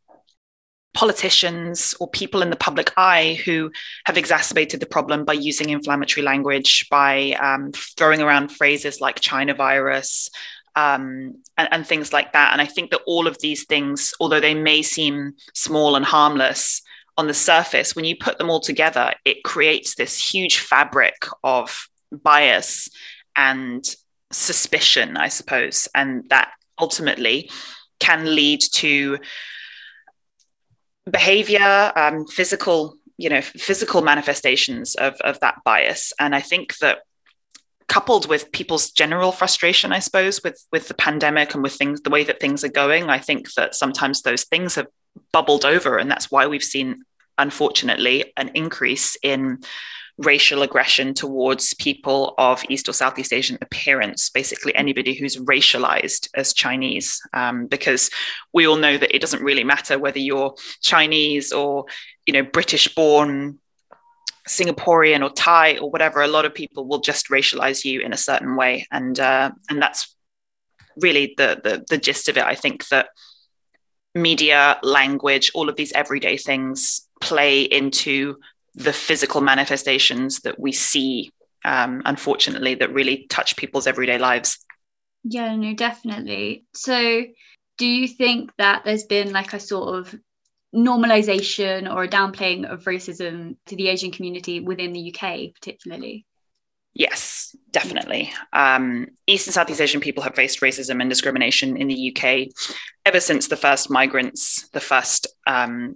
politicians 0.97 1.93
or 1.99 2.09
people 2.09 2.41
in 2.41 2.49
the 2.49 2.55
public 2.55 2.91
eye 2.97 3.39
who 3.45 3.71
have 4.05 4.17
exacerbated 4.17 4.79
the 4.79 4.85
problem 4.87 5.25
by 5.25 5.33
using 5.33 5.69
inflammatory 5.69 6.23
language, 6.25 6.89
by 6.89 7.33
um, 7.33 7.71
throwing 7.71 8.19
around 8.19 8.47
phrases 8.47 8.99
like 8.99 9.19
China 9.19 9.53
virus. 9.53 10.29
Um, 10.75 11.41
and, 11.57 11.67
and 11.71 11.87
things 11.87 12.13
like 12.13 12.33
that. 12.33 12.53
And 12.53 12.61
I 12.61 12.65
think 12.65 12.91
that 12.91 13.01
all 13.07 13.25
of 13.25 13.39
these 13.39 13.65
things, 13.65 14.13
although 14.19 14.39
they 14.39 14.53
may 14.53 14.83
seem 14.83 15.33
small 15.55 15.95
and 15.95 16.05
harmless 16.05 16.83
on 17.17 17.25
the 17.25 17.33
surface, 17.33 17.95
when 17.95 18.05
you 18.05 18.15
put 18.15 18.37
them 18.37 18.51
all 18.51 18.59
together, 18.59 19.11
it 19.25 19.43
creates 19.43 19.95
this 19.95 20.31
huge 20.31 20.59
fabric 20.59 21.15
of 21.43 21.89
bias 22.11 22.91
and 23.35 23.83
suspicion, 24.31 25.17
I 25.17 25.29
suppose. 25.29 25.87
And 25.95 26.29
that 26.29 26.51
ultimately 26.79 27.49
can 27.99 28.35
lead 28.35 28.61
to 28.73 29.17
behavior, 31.09 31.91
um, 31.95 32.25
physical, 32.25 32.95
you 33.17 33.29
know, 33.29 33.41
physical 33.41 34.01
manifestations 34.01 34.95
of, 34.95 35.15
of 35.21 35.39
that 35.39 35.63
bias. 35.63 36.13
And 36.19 36.35
I 36.35 36.41
think 36.41 36.77
that 36.77 36.99
coupled 37.87 38.27
with 38.27 38.51
people's 38.51 38.91
general 38.91 39.31
frustration, 39.31 39.93
I 39.93 39.99
suppose, 39.99 40.43
with 40.43 40.63
with 40.71 40.87
the 40.87 40.93
pandemic 40.93 41.53
and 41.53 41.63
with 41.63 41.73
things, 41.73 42.01
the 42.01 42.09
way 42.09 42.23
that 42.25 42.39
things 42.39 42.63
are 42.63 42.69
going, 42.69 43.09
I 43.09 43.19
think 43.19 43.53
that 43.53 43.75
sometimes 43.75 44.21
those 44.21 44.43
things 44.43 44.75
have 44.75 44.87
bubbled 45.31 45.65
over, 45.65 45.97
and 45.97 46.11
that's 46.11 46.29
why 46.29 46.47
we've 46.47 46.63
seen, 46.63 47.03
unfortunately, 47.37 48.33
an 48.35 48.51
increase 48.53 49.17
in 49.23 49.59
racial 50.17 50.63
aggression 50.63 51.13
towards 51.13 51.73
people 51.75 52.33
of 52.37 52.63
East 52.69 52.89
or 52.89 52.93
Southeast 52.93 53.31
Asian 53.31 53.57
appearance, 53.61 54.29
basically 54.29 54.75
anybody 54.75 55.13
who's 55.13 55.37
racialized 55.37 56.29
as 56.35 56.53
Chinese, 56.53 57.21
um, 57.33 57.67
because 57.67 58.09
we 58.53 58.67
all 58.67 58.77
know 58.77 58.97
that 58.97 59.15
it 59.15 59.19
doesn't 59.19 59.43
really 59.43 59.63
matter 59.63 59.99
whether 59.99 60.19
you're 60.19 60.55
Chinese 60.81 61.51
or 61.51 61.85
you 62.25 62.33
know 62.33 62.43
British 62.43 62.87
born. 62.93 63.59
Singaporean 64.47 65.25
or 65.25 65.29
Thai 65.29 65.77
or 65.77 65.91
whatever, 65.91 66.21
a 66.21 66.27
lot 66.29 66.45
of 66.45 66.53
people 66.53 66.87
will 66.87 67.01
just 67.01 67.27
racialize 67.27 67.83
you 67.83 67.99
in 67.99 68.13
a 68.13 68.17
certain 68.17 68.55
way, 68.55 68.87
and 68.93 69.19
uh, 69.19 69.51
and 69.69 69.81
that's 69.81 70.15
really 70.95 71.33
the, 71.37 71.59
the 71.61 71.85
the 71.89 71.97
gist 71.97 72.29
of 72.29 72.37
it. 72.37 72.45
I 72.45 72.55
think 72.55 72.87
that 72.87 73.09
media, 74.15 74.79
language, 74.83 75.51
all 75.53 75.67
of 75.67 75.75
these 75.75 75.91
everyday 75.91 76.37
things 76.37 77.07
play 77.19 77.63
into 77.63 78.37
the 78.77 78.93
physical 78.93 79.41
manifestations 79.41 80.41
that 80.41 80.59
we 80.59 80.71
see, 80.71 81.31
um, 81.65 82.01
unfortunately, 82.05 82.75
that 82.75 82.93
really 82.93 83.25
touch 83.27 83.57
people's 83.57 83.87
everyday 83.87 84.19
lives. 84.19 84.59
Yeah, 85.23 85.55
no, 85.55 85.73
definitely. 85.73 86.65
So, 86.73 87.23
do 87.77 87.85
you 87.85 88.07
think 88.07 88.51
that 88.57 88.83
there's 88.85 89.03
been 89.03 89.31
like 89.31 89.53
a 89.53 89.59
sort 89.59 89.97
of 89.97 90.15
normalization 90.73 91.91
or 91.91 92.03
a 92.03 92.07
downplaying 92.07 92.71
of 92.71 92.83
racism 92.83 93.55
to 93.65 93.75
the 93.75 93.87
Asian 93.87 94.11
community 94.11 94.59
within 94.59 94.93
the 94.93 95.13
UK, 95.13 95.53
particularly? 95.53 96.25
Yes, 96.93 97.55
definitely. 97.71 98.31
Um, 98.53 99.07
East 99.25 99.47
and 99.47 99.53
Southeast 99.53 99.81
Asian 99.81 100.01
people 100.01 100.23
have 100.23 100.35
faced 100.35 100.61
racism 100.61 101.01
and 101.01 101.09
discrimination 101.09 101.77
in 101.77 101.87
the 101.87 102.15
UK 102.15 102.47
ever 103.05 103.19
since 103.19 103.47
the 103.47 103.55
first 103.55 103.89
migrants, 103.89 104.67
the 104.69 104.79
first 104.79 105.27
um, 105.45 105.95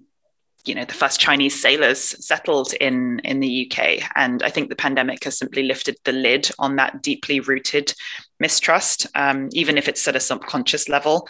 you 0.66 0.76
know 0.76 0.86
the 0.86 0.94
first 0.94 1.20
Chinese 1.20 1.60
sailors 1.60 2.00
settled 2.26 2.74
in 2.74 3.20
in 3.24 3.40
the 3.40 3.72
UK, 3.72 4.04
and 4.16 4.44
I 4.44 4.50
think 4.50 4.70
the 4.70 4.76
pandemic 4.76 5.24
has 5.24 5.38
simply 5.38 5.64
lifted 5.64 5.98
the 6.04 6.12
lid 6.12 6.50
on 6.60 6.76
that 6.76 7.02
deeply 7.02 7.40
rooted 7.40 7.94
mistrust, 8.40 9.08
um, 9.16 9.50
even 9.54 9.78
if 9.78 9.88
it's 9.88 10.08
at 10.08 10.16
a 10.16 10.20
subconscious 10.20 10.90
level, 10.90 11.28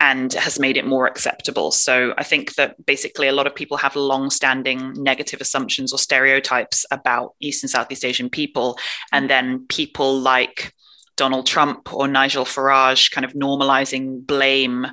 and 0.00 0.32
has 0.32 0.58
made 0.58 0.76
it 0.76 0.86
more 0.86 1.06
acceptable. 1.06 1.70
So 1.70 2.14
I 2.18 2.24
think 2.24 2.54
that 2.54 2.84
basically 2.84 3.28
a 3.28 3.32
lot 3.32 3.46
of 3.46 3.54
people 3.54 3.76
have 3.76 3.96
long-standing 3.96 4.94
negative 4.96 5.40
assumptions 5.40 5.92
or 5.92 5.98
stereotypes 5.98 6.84
about 6.90 7.34
East 7.40 7.62
and 7.62 7.70
Southeast 7.70 8.04
Asian 8.04 8.28
people, 8.28 8.78
and 9.12 9.30
then 9.30 9.66
people 9.68 10.18
like 10.18 10.72
Donald 11.16 11.46
Trump 11.46 11.92
or 11.92 12.08
Nigel 12.08 12.44
Farage 12.44 13.10
kind 13.10 13.24
of 13.24 13.34
normalizing 13.34 14.26
blame 14.26 14.86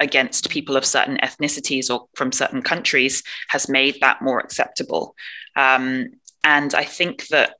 against 0.00 0.50
people 0.50 0.76
of 0.76 0.84
certain 0.84 1.18
ethnicities 1.18 1.92
or 1.92 2.06
from 2.14 2.32
certain 2.32 2.62
countries 2.62 3.22
has 3.48 3.68
made 3.68 3.98
that 4.00 4.22
more 4.22 4.40
acceptable. 4.40 5.14
Um, 5.56 6.06
and 6.42 6.74
I 6.74 6.84
think 6.84 7.28
that 7.28 7.54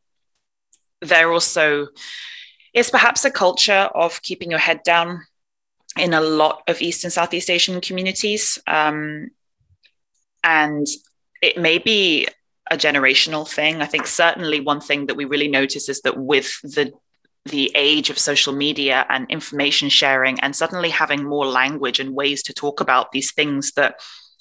there 1.01 1.33
also 1.33 1.89
is 2.73 2.91
perhaps 2.91 3.25
a 3.25 3.31
culture 3.31 3.89
of 3.95 4.21
keeping 4.23 4.51
your 4.51 4.59
head 4.59 4.83
down 4.85 5.23
in 5.99 6.13
a 6.13 6.21
lot 6.21 6.63
of 6.67 6.83
East 6.83 7.05
and 7.05 7.13
Southeast 7.13 7.51
Asian 7.51 7.81
communities. 7.81 8.59
Um, 8.67 9.31
and 10.43 10.87
it 11.41 11.57
may 11.57 11.79
be 11.79 12.27
a 12.71 12.77
generational 12.77 13.49
thing. 13.49 13.81
I 13.81 13.87
think 13.87 14.07
certainly 14.07 14.61
one 14.61 14.81
thing 14.81 15.07
that 15.07 15.17
we 15.17 15.25
really 15.25 15.49
notice 15.49 15.89
is 15.89 16.01
that 16.03 16.19
with 16.19 16.61
the 16.63 16.93
the 17.47 17.71
age 17.75 18.11
of 18.11 18.19
social 18.19 18.55
media 18.55 19.05
and 19.09 19.31
information 19.31 19.89
sharing 19.89 20.41
and 20.41 20.57
suddenly 20.57 20.89
having 20.89 21.25
more 21.25 21.47
language 21.47 22.01
and 22.01 22.15
ways 22.15 22.43
to 22.43 22.53
talk 22.53 22.81
about 22.81 23.13
these 23.13 23.33
things 23.33 23.73
that 23.73 24.01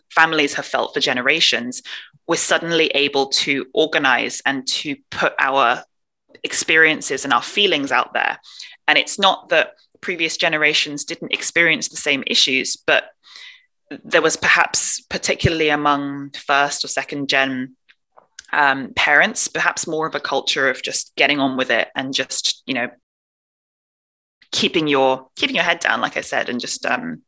families 0.10 0.54
have 0.54 0.66
felt 0.66 0.94
for 0.94 1.00
generations 1.00 1.82
we're 2.28 2.36
suddenly 2.38 2.88
able 2.88 3.28
to 3.28 3.66
organize 3.74 4.42
and 4.46 4.66
to 4.66 4.96
put 5.10 5.34
our 5.40 5.84
experiences 6.44 7.24
and 7.24 7.34
our 7.34 7.42
feelings 7.42 7.92
out 7.92 8.14
there. 8.14 8.40
And 8.88 8.98
it's 8.98 9.20
not 9.20 9.50
that 9.50 9.74
previous 10.02 10.38
generations 10.38 11.06
didn't 11.06 11.34
experience 11.34 11.88
the 11.88 11.96
same 11.96 12.24
issues 12.28 12.76
but 12.76 13.06
there 14.04 14.22
was 14.22 14.36
perhaps 14.36 15.00
particularly 15.00 15.70
among 15.70 16.32
first 16.32 16.84
or 16.84 16.90
second 16.90 17.30
gen 17.30 17.76
um, 18.54 18.94
parents, 18.96 19.48
perhaps 19.48 19.88
more 19.88 20.08
of 20.08 20.16
a 20.16 20.20
culture 20.20 20.70
of 20.70 20.82
just 20.82 21.16
getting 21.16 21.40
on 21.40 21.58
with 21.58 21.72
it 21.72 21.90
and 21.96 22.14
just, 22.14 22.64
you 22.66 22.74
know, 22.74 22.90
keeping 24.52 24.88
your 24.88 25.28
keeping 25.36 25.56
your 25.56 25.66
head 25.66 25.80
down, 25.80 26.00
like 26.00 26.16
I 26.16 26.22
said, 26.22 26.50
and 26.50 26.60
just 26.60 26.86
um, 26.86 27.24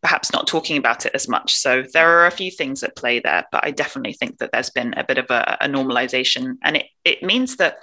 perhaps 0.00 0.32
not 0.32 0.46
talking 0.46 0.78
about 0.78 1.06
it 1.06 1.14
as 1.14 1.28
much. 1.28 1.54
So 1.54 1.84
there 1.92 2.18
are 2.18 2.26
a 2.26 2.30
few 2.30 2.50
things 2.50 2.82
at 2.82 2.96
play 2.96 3.20
there, 3.20 3.44
but 3.52 3.64
I 3.64 3.70
definitely 3.70 4.14
think 4.14 4.38
that 4.38 4.50
there's 4.52 4.70
been 4.70 4.94
a 4.96 5.04
bit 5.04 5.18
of 5.18 5.26
a, 5.30 5.58
a 5.60 5.68
normalization, 5.68 6.56
and 6.64 6.76
it 6.78 6.86
it 7.04 7.22
means 7.22 7.56
that 7.56 7.76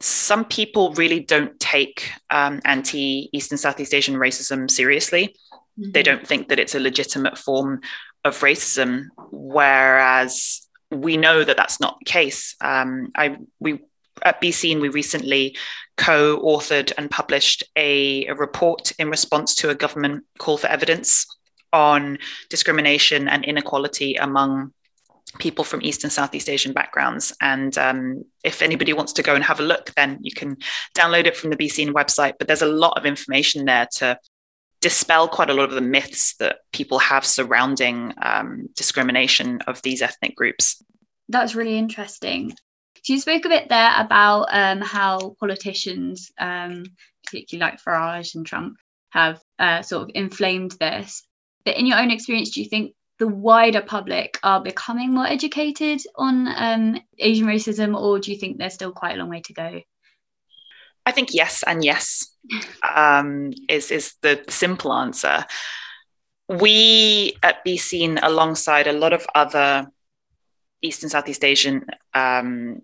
some 0.00 0.44
people 0.44 0.92
really 0.94 1.20
don't 1.20 1.58
take 1.60 2.10
um, 2.30 2.60
anti 2.64 3.28
East 3.32 3.52
and 3.52 3.60
Southeast 3.60 3.94
Asian 3.94 4.16
racism 4.16 4.70
seriously. 4.70 5.36
Mm-hmm. 5.78 5.92
They 5.92 6.02
don't 6.02 6.26
think 6.26 6.48
that 6.48 6.58
it's 6.58 6.74
a 6.74 6.80
legitimate 6.80 7.38
form 7.38 7.80
of 8.24 8.38
racism, 8.40 9.08
whereas 9.30 10.63
we 10.94 11.16
know 11.16 11.44
that 11.44 11.56
that's 11.56 11.80
not 11.80 11.98
the 11.98 12.04
case. 12.04 12.56
Um, 12.60 13.12
I 13.16 13.38
we 13.60 13.80
at 14.22 14.40
BSEAN 14.40 14.80
we 14.80 14.88
recently 14.88 15.56
co-authored 15.96 16.92
and 16.96 17.10
published 17.10 17.64
a, 17.76 18.26
a 18.26 18.34
report 18.34 18.92
in 18.98 19.10
response 19.10 19.54
to 19.56 19.70
a 19.70 19.74
government 19.74 20.24
call 20.38 20.56
for 20.56 20.66
evidence 20.66 21.26
on 21.72 22.18
discrimination 22.50 23.28
and 23.28 23.44
inequality 23.44 24.14
among 24.14 24.72
people 25.38 25.64
from 25.64 25.82
East 25.82 26.04
and 26.04 26.12
Southeast 26.12 26.48
Asian 26.48 26.72
backgrounds. 26.72 27.36
And 27.40 27.76
um, 27.78 28.24
if 28.44 28.62
anybody 28.62 28.92
wants 28.92 29.12
to 29.14 29.22
go 29.22 29.34
and 29.34 29.42
have 29.42 29.60
a 29.60 29.64
look, 29.64 29.92
then 29.94 30.18
you 30.22 30.32
can 30.32 30.56
download 30.96 31.26
it 31.26 31.36
from 31.36 31.50
the 31.50 31.56
BSEAN 31.56 31.90
website. 31.92 32.34
But 32.38 32.46
there's 32.46 32.62
a 32.62 32.66
lot 32.66 32.96
of 32.96 33.06
information 33.06 33.64
there 33.64 33.88
to 33.96 34.18
dispel 34.84 35.26
quite 35.26 35.48
a 35.48 35.54
lot 35.54 35.70
of 35.70 35.74
the 35.74 35.80
myths 35.80 36.34
that 36.34 36.58
people 36.70 36.98
have 36.98 37.24
surrounding 37.24 38.12
um, 38.20 38.68
discrimination 38.76 39.60
of 39.66 39.80
these 39.80 40.02
ethnic 40.02 40.36
groups. 40.36 40.84
That's 41.30 41.54
really 41.54 41.78
interesting. 41.78 42.50
So 43.02 43.14
you 43.14 43.18
spoke 43.18 43.46
a 43.46 43.48
bit 43.48 43.70
there 43.70 43.92
about 43.96 44.48
um, 44.50 44.82
how 44.82 45.36
politicians, 45.40 46.30
um, 46.38 46.84
particularly 47.24 47.70
like 47.70 47.82
Farage 47.82 48.34
and 48.34 48.44
Trump, 48.44 48.76
have 49.08 49.40
uh, 49.58 49.80
sort 49.80 50.02
of 50.02 50.10
inflamed 50.14 50.72
this. 50.72 51.26
But 51.64 51.78
in 51.78 51.86
your 51.86 51.98
own 51.98 52.10
experience, 52.10 52.50
do 52.50 52.62
you 52.62 52.68
think 52.68 52.92
the 53.18 53.26
wider 53.26 53.80
public 53.80 54.38
are 54.42 54.62
becoming 54.62 55.14
more 55.14 55.26
educated 55.26 56.02
on 56.14 56.46
um, 56.46 57.00
Asian 57.18 57.46
racism, 57.46 57.98
or 57.98 58.18
do 58.18 58.32
you 58.32 58.38
think 58.38 58.58
there's 58.58 58.74
still 58.74 58.92
quite 58.92 59.14
a 59.14 59.18
long 59.18 59.30
way 59.30 59.40
to 59.46 59.54
go? 59.54 59.80
I 61.06 61.12
think 61.12 61.30
yes 61.32 61.62
and 61.66 61.84
yes 61.84 62.34
um, 62.94 63.52
is 63.68 63.90
is 63.90 64.14
the 64.22 64.44
simple 64.48 64.92
answer. 64.92 65.44
We 66.48 67.36
at 67.42 67.64
Be 67.64 67.76
Seen, 67.76 68.18
alongside 68.18 68.86
a 68.86 68.92
lot 68.92 69.12
of 69.12 69.26
other 69.34 69.86
East 70.82 71.02
and 71.02 71.10
Southeast 71.10 71.44
Asian 71.44 71.86
um, 72.12 72.82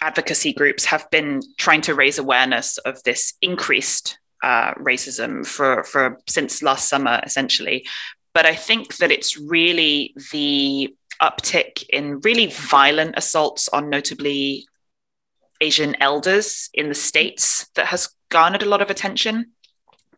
advocacy 0.00 0.52
groups, 0.54 0.86
have 0.86 1.10
been 1.10 1.42
trying 1.58 1.82
to 1.82 1.94
raise 1.94 2.18
awareness 2.18 2.78
of 2.78 3.02
this 3.02 3.34
increased 3.42 4.18
uh, 4.42 4.72
racism 4.74 5.46
for 5.46 5.84
for 5.84 6.18
since 6.28 6.62
last 6.62 6.88
summer, 6.88 7.20
essentially. 7.24 7.86
But 8.34 8.46
I 8.46 8.54
think 8.54 8.96
that 8.96 9.10
it's 9.10 9.38
really 9.38 10.14
the 10.32 10.94
uptick 11.20 11.84
in 11.90 12.20
really 12.20 12.46
violent 12.46 13.14
assaults 13.16 13.68
on 13.68 13.90
notably 13.90 14.66
Asian 15.62 15.96
elders 16.02 16.68
in 16.74 16.88
the 16.88 16.94
States 16.94 17.68
that 17.76 17.86
has 17.86 18.10
garnered 18.30 18.62
a 18.62 18.68
lot 18.68 18.82
of 18.82 18.90
attention. 18.90 19.52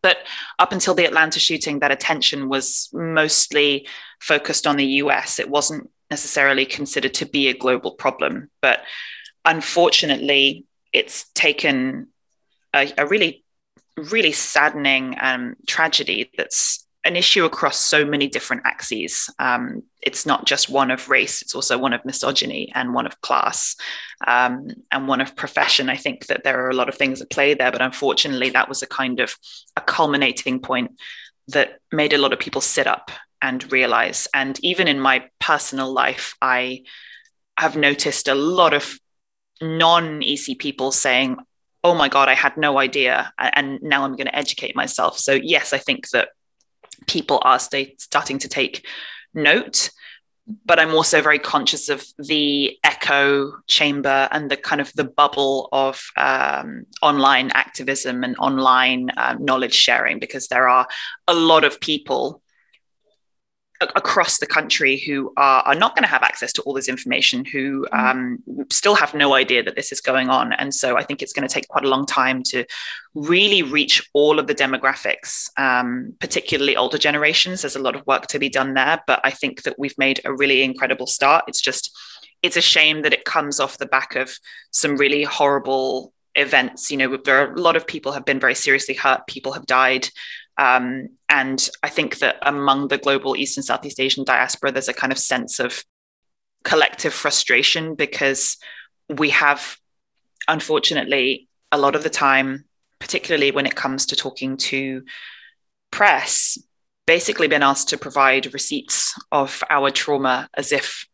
But 0.03 0.19
up 0.59 0.73
until 0.73 0.95
the 0.95 1.05
Atlanta 1.05 1.39
shooting, 1.39 1.79
that 1.79 1.93
attention 1.93 2.49
was 2.49 2.89
mostly 2.93 3.87
focused 4.21 4.67
on 4.67 4.77
the 4.77 4.87
US. 5.03 5.39
It 5.39 5.51
wasn't 5.51 5.91
necessarily 6.11 6.67
considered 6.67 7.15
to 7.15 7.27
be 7.27 7.49
a 7.49 7.55
global 7.55 7.93
problem. 7.93 8.51
But 8.61 8.81
unfortunately, 9.45 10.65
it's 10.93 11.29
taken 11.35 12.09
a, 12.75 12.93
a 12.97 13.07
really, 13.07 13.45
really 13.97 14.33
saddening 14.33 15.17
um, 15.21 15.57
tragedy 15.67 16.31
that's 16.37 16.84
an 17.05 17.17
issue 17.17 17.45
across 17.45 17.79
so 17.79 18.05
many 18.05 18.29
different 18.29 18.63
axes. 18.65 19.31
Um, 19.39 19.83
it's 20.01 20.25
not 20.25 20.47
just 20.47 20.71
one 20.71 20.91
of 20.91 21.11
race, 21.11 21.43
it's 21.43 21.55
also 21.55 21.77
one 21.77 21.93
of 21.93 22.05
misogyny 22.05 22.73
and 22.75 22.95
one 22.95 23.07
of 23.07 23.21
class 23.21 23.77
um, 24.27 24.69
and 24.91 25.07
one 25.07 25.21
of 25.21 25.37
profession. 25.37 25.91
I 25.91 25.97
think 25.97 26.27
that 26.27 26.45
there 26.45 26.65
are 26.65 26.71
a 26.71 26.75
lot 26.75 26.89
of 26.89 26.95
things 26.95 27.21
at 27.21 27.31
play 27.31 27.55
there, 27.55 27.71
but 27.71 27.83
unfortunately, 27.83 28.51
that 28.51 28.69
was 28.69 28.83
a 28.83 28.87
kind 28.87 29.21
of 29.21 29.37
a 29.77 29.81
culminating 29.81 30.61
point 30.61 30.93
that 31.49 31.79
made 31.93 32.15
a 32.15 32.19
lot 32.19 32.33
of 32.33 32.39
people 32.39 32.63
sit 32.63 32.87
up 32.87 33.11
and 33.43 33.71
realize. 33.71 34.27
And 34.33 34.59
even 34.65 34.89
in 34.89 34.99
my 34.99 35.29
personal 35.39 35.93
life, 35.93 36.35
I 36.41 36.85
have 37.59 37.77
noticed 37.77 38.29
a 38.29 38.35
lot 38.35 38.73
of 38.73 38.99
non 39.61 40.21
ESEA 40.21 40.59
people 40.59 40.91
saying, 40.91 41.37
Oh 41.83 41.95
my 41.95 42.09
God, 42.09 42.31
I 42.31 42.35
had 42.35 42.57
no 42.57 42.79
idea. 42.79 43.31
And 43.39 43.79
now 43.83 44.05
I'm 44.05 44.17
going 44.17 44.27
to 44.27 44.35
educate 44.35 44.75
myself. 44.75 45.19
So, 45.19 45.35
yes, 45.35 45.75
I 45.75 45.79
think 45.79 46.09
that 46.11 46.31
people 47.07 47.41
are 47.43 47.59
st- 47.59 48.01
starting 48.01 48.39
to 48.39 48.49
take 48.49 48.87
note 49.35 49.91
but 50.67 50.79
i'm 50.79 50.95
also 50.95 51.23
very 51.23 51.39
conscious 51.39 51.89
of 51.89 52.05
the 52.19 52.77
echo 52.85 53.53
chamber 53.67 54.29
and 54.31 54.51
the 54.51 54.57
kind 54.57 54.81
of 54.81 54.93
the 54.95 55.05
bubble 55.05 55.69
of 55.73 56.03
um, 56.17 56.85
online 57.03 57.51
activism 57.55 58.23
and 58.25 58.37
online 58.39 59.11
uh, 59.17 59.35
knowledge 59.41 59.75
sharing 59.75 60.19
because 60.19 60.49
there 60.49 60.69
are 60.69 60.87
a 61.27 61.35
lot 61.35 61.65
of 61.65 61.81
people 61.81 62.43
across 63.95 64.39
the 64.39 64.47
country 64.47 64.99
who 64.99 65.33
are, 65.37 65.63
are 65.63 65.75
not 65.75 65.95
going 65.95 66.03
to 66.03 66.09
have 66.09 66.23
access 66.23 66.53
to 66.55 66.63
all 66.63 66.73
this 66.73 66.89
information, 66.89 67.45
who 67.45 67.87
mm. 67.93 67.99
um, 67.99 68.39
still 68.71 68.95
have 68.95 69.15
no 69.15 69.35
idea 69.35 69.63
that 69.63 69.77
this 69.77 69.93
is 69.93 70.01
going 70.01 70.29
on. 70.29 70.53
And 70.53 70.75
so 70.75 70.97
I 70.97 71.03
think 71.03 71.23
it's 71.23 71.33
going 71.33 71.47
to 71.47 71.53
take 71.53 71.69
quite 71.69 71.85
a 71.85 71.89
long 71.89 72.07
time 72.07 72.43
to 72.45 72.65
really 73.15 73.63
reach 73.63 74.09
all 74.13 74.39
of 74.39 74.47
the 74.47 74.55
demographics, 74.55 75.49
um, 75.59 76.15
particularly 76.21 76.77
older 76.77 76.99
generations. 76.99 77.63
There's 77.63 77.77
a 77.77 77.83
lot 77.83 77.97
of 77.97 78.07
work 78.07 78.27
to 78.29 78.39
be 78.39 78.49
done 78.49 78.75
there, 78.75 79.03
but 79.07 79.21
I 79.25 79.31
think 79.31 79.63
that 79.63 79.79
we've 79.79 79.99
made 79.99 80.21
a 80.25 80.35
really 80.35 80.63
incredible 80.63 81.07
start. 81.07 81.45
It's 81.47 81.61
just, 81.61 81.97
it's 82.43 82.57
a 82.57 82.63
shame 82.63 83.03
that 83.03 83.13
it 83.13 83.25
comes 83.25 83.61
off 83.61 83.79
the 83.79 83.87
back 83.87 84.17
of 84.17 84.37
some 84.71 84.97
really 84.97 85.23
horrible 85.23 86.13
events. 86.35 86.91
You 86.91 86.97
know, 86.97 87.17
there 87.17 87.39
are 87.39 87.53
a 87.53 87.61
lot 87.61 87.77
of 87.77 87.87
people 87.87 88.13
have 88.13 88.25
been 88.25 88.41
very 88.41 88.55
seriously 88.55 88.95
hurt, 88.95 89.27
people 89.27 89.53
have 89.53 89.67
died. 89.67 90.09
Um, 90.57 91.11
and 91.29 91.69
I 91.83 91.89
think 91.89 92.19
that 92.19 92.37
among 92.43 92.89
the 92.89 92.99
global 92.99 93.37
East 93.37 93.57
and 93.57 93.65
Southeast 93.65 94.01
Asian 94.01 94.25
diaspora, 94.25 94.73
there's 94.73 94.89
a 94.89 94.95
kind 94.95 95.13
of 95.13 95.19
sense 95.19 95.59
of 95.59 95.85
collective 96.63 97.13
frustration 97.13 97.95
because 97.95 98.57
we 99.09 99.31
have, 99.31 99.77
unfortunately, 100.49 101.49
a 101.73 101.79
lot 101.79 101.97
of 101.97 102.03
the 102.03 102.11
time, 102.11 102.65
particularly 102.99 103.51
when 103.51 103.67
it 103.67 103.75
comes 103.75 104.07
to 104.07 104.17
talking 104.17 104.57
to 104.57 105.03
press, 105.91 106.59
basically 107.07 107.49
been 107.49 107.63
asked 107.63 107.91
to 107.91 107.99
provide 107.99 108.55
receipts 108.55 109.15
of 109.31 109.63
our 109.71 109.91
trauma 109.91 110.49
as 110.55 110.73
if 110.73 111.07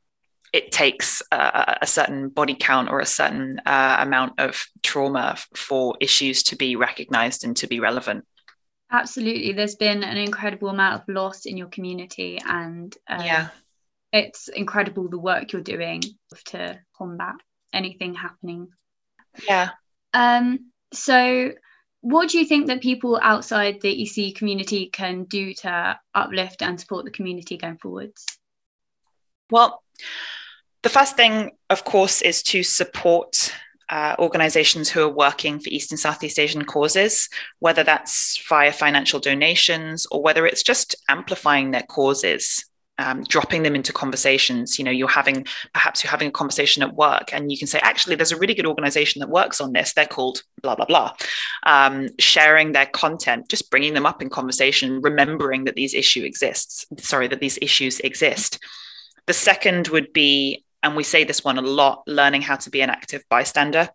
it 0.52 0.72
takes 0.72 1.22
a, 1.30 1.78
a 1.82 1.86
certain 1.86 2.28
body 2.28 2.56
count 2.58 2.90
or 2.90 3.00
a 3.00 3.06
certain 3.06 3.60
uh, 3.66 3.96
amount 4.00 4.38
of 4.38 4.66
trauma 4.82 5.36
for 5.54 5.96
issues 6.00 6.42
to 6.42 6.56
be 6.56 6.76
recognized 6.76 7.44
and 7.44 7.56
to 7.56 7.66
be 7.66 7.80
relevant. 7.80 8.24
Absolutely. 8.92 9.52
There's 9.52 9.76
been 9.76 10.02
an 10.02 10.16
incredible 10.16 10.68
amount 10.68 11.02
of 11.02 11.08
loss 11.08 11.46
in 11.46 11.56
your 11.56 11.68
community, 11.68 12.40
and 12.44 12.96
um, 13.08 13.24
yeah, 13.24 13.48
it's 14.12 14.48
incredible 14.48 15.08
the 15.08 15.18
work 15.18 15.52
you're 15.52 15.62
doing 15.62 16.02
to 16.46 16.78
combat 16.96 17.36
anything 17.72 18.14
happening. 18.14 18.68
Yeah. 19.46 19.70
Um, 20.12 20.72
so, 20.92 21.52
what 22.00 22.30
do 22.30 22.38
you 22.38 22.44
think 22.44 22.66
that 22.66 22.80
people 22.80 23.18
outside 23.22 23.80
the 23.80 24.02
ESEA 24.02 24.34
community 24.34 24.86
can 24.86 25.24
do 25.24 25.54
to 25.54 25.98
uplift 26.14 26.62
and 26.62 26.80
support 26.80 27.04
the 27.04 27.12
community 27.12 27.56
going 27.56 27.78
forwards? 27.78 28.26
Well, 29.50 29.82
the 30.82 30.88
first 30.88 31.16
thing, 31.16 31.52
of 31.68 31.84
course, 31.84 32.22
is 32.22 32.42
to 32.44 32.62
support 32.62 33.52
uh, 33.90 34.14
organizations 34.18 34.88
who 34.88 35.02
are 35.02 35.12
working 35.12 35.58
for 35.58 35.68
East 35.68 35.90
and 35.90 35.98
Southeast 35.98 36.38
Asian 36.38 36.64
causes, 36.64 37.28
whether 37.58 37.82
that's 37.82 38.40
via 38.48 38.72
financial 38.72 39.18
donations 39.18 40.06
or 40.12 40.22
whether 40.22 40.46
it's 40.46 40.62
just 40.62 40.94
amplifying 41.08 41.70
their 41.70 41.82
causes. 41.82 42.64
Um, 42.98 43.22
dropping 43.22 43.62
them 43.62 43.74
into 43.74 43.94
conversations. 43.94 44.78
You 44.78 44.84
know 44.84 44.90
you're 44.90 45.08
having 45.08 45.46
perhaps 45.72 46.04
you're 46.04 46.10
having 46.10 46.28
a 46.28 46.32
conversation 46.32 46.82
at 46.82 46.94
work 46.94 47.32
and 47.32 47.50
you 47.50 47.56
can 47.56 47.66
say 47.66 47.78
actually 47.82 48.14
there's 48.14 48.30
a 48.30 48.36
really 48.36 48.52
good 48.52 48.66
organization 48.66 49.20
that 49.20 49.30
works 49.30 49.58
on 49.58 49.72
this. 49.72 49.94
They're 49.94 50.04
called 50.04 50.42
blah 50.62 50.74
blah 50.74 50.84
blah. 50.84 51.14
Um, 51.62 52.10
sharing 52.18 52.72
their 52.72 52.84
content 52.84 53.48
just 53.48 53.70
bringing 53.70 53.94
them 53.94 54.04
up 54.04 54.20
in 54.20 54.28
conversation 54.28 55.00
remembering 55.00 55.64
that 55.64 55.76
these 55.76 55.94
issue 55.94 56.24
exists 56.24 56.84
sorry 56.98 57.26
that 57.28 57.40
these 57.40 57.58
issues 57.62 58.00
exist. 58.00 58.62
The 59.26 59.32
second 59.32 59.88
would 59.88 60.12
be 60.12 60.62
and 60.82 60.96
we 60.96 61.02
say 61.02 61.24
this 61.24 61.44
one 61.44 61.58
a 61.58 61.62
lot 61.62 62.02
learning 62.06 62.42
how 62.42 62.56
to 62.56 62.70
be 62.70 62.80
an 62.80 62.90
active 62.90 63.24
bystander. 63.28 63.88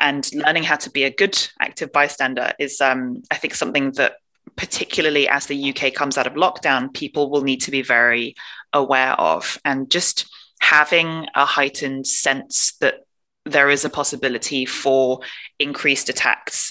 And 0.00 0.28
learning 0.32 0.62
how 0.62 0.76
to 0.76 0.90
be 0.90 1.02
a 1.04 1.10
good 1.10 1.36
active 1.60 1.92
bystander 1.92 2.52
is 2.58 2.80
um, 2.80 3.22
i 3.30 3.34
think 3.36 3.54
something 3.54 3.90
that 3.92 4.14
particularly 4.54 5.28
as 5.28 5.46
the 5.46 5.70
uk 5.70 5.94
comes 5.94 6.16
out 6.16 6.26
of 6.26 6.34
lockdown 6.34 6.92
people 6.94 7.30
will 7.30 7.42
need 7.42 7.62
to 7.62 7.70
be 7.70 7.82
very 7.82 8.34
aware 8.72 9.12
of. 9.12 9.58
And 9.64 9.90
just 9.90 10.26
having 10.60 11.26
a 11.34 11.44
heightened 11.44 12.06
sense 12.06 12.76
that 12.80 13.00
there 13.44 13.70
is 13.70 13.84
a 13.84 13.90
possibility 13.90 14.66
for 14.66 15.20
increased 15.58 16.08
attacks 16.08 16.70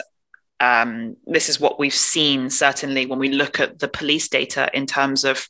um, 0.60 1.18
this 1.28 1.50
is 1.50 1.60
what 1.60 1.80
we've 1.80 1.94
seen 1.94 2.50
certainly 2.50 3.06
when 3.06 3.20
we 3.20 3.30
look 3.30 3.60
at 3.60 3.80
the 3.80 3.88
police 3.88 4.28
data 4.28 4.70
in 4.74 4.86
terms 4.86 5.24
of 5.24 5.48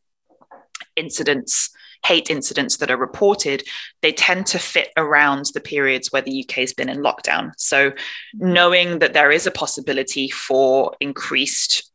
incidents 0.96 1.70
hate 2.06 2.30
incidents 2.30 2.78
that 2.78 2.92
are 2.92 2.98
reported, 2.98 3.64
they 4.02 4.12
tend 4.12 4.46
to 4.48 4.60
fit 4.60 4.90
around 4.98 5.46
the 5.54 5.60
periods 5.60 6.12
where 6.12 6.22
the 6.22 6.44
UK 6.44 6.56
has 6.58 6.74
been 6.74 6.90
in 6.90 6.98
lockdown. 7.00 7.52
So, 7.58 7.92
mm-hmm. 7.92 8.54
knowing 8.54 9.00
that 9.00 9.14
there 9.14 9.32
is 9.32 9.48
a 9.48 9.52
possibility 9.52 10.30
for 10.30 10.96
increased 11.00 11.92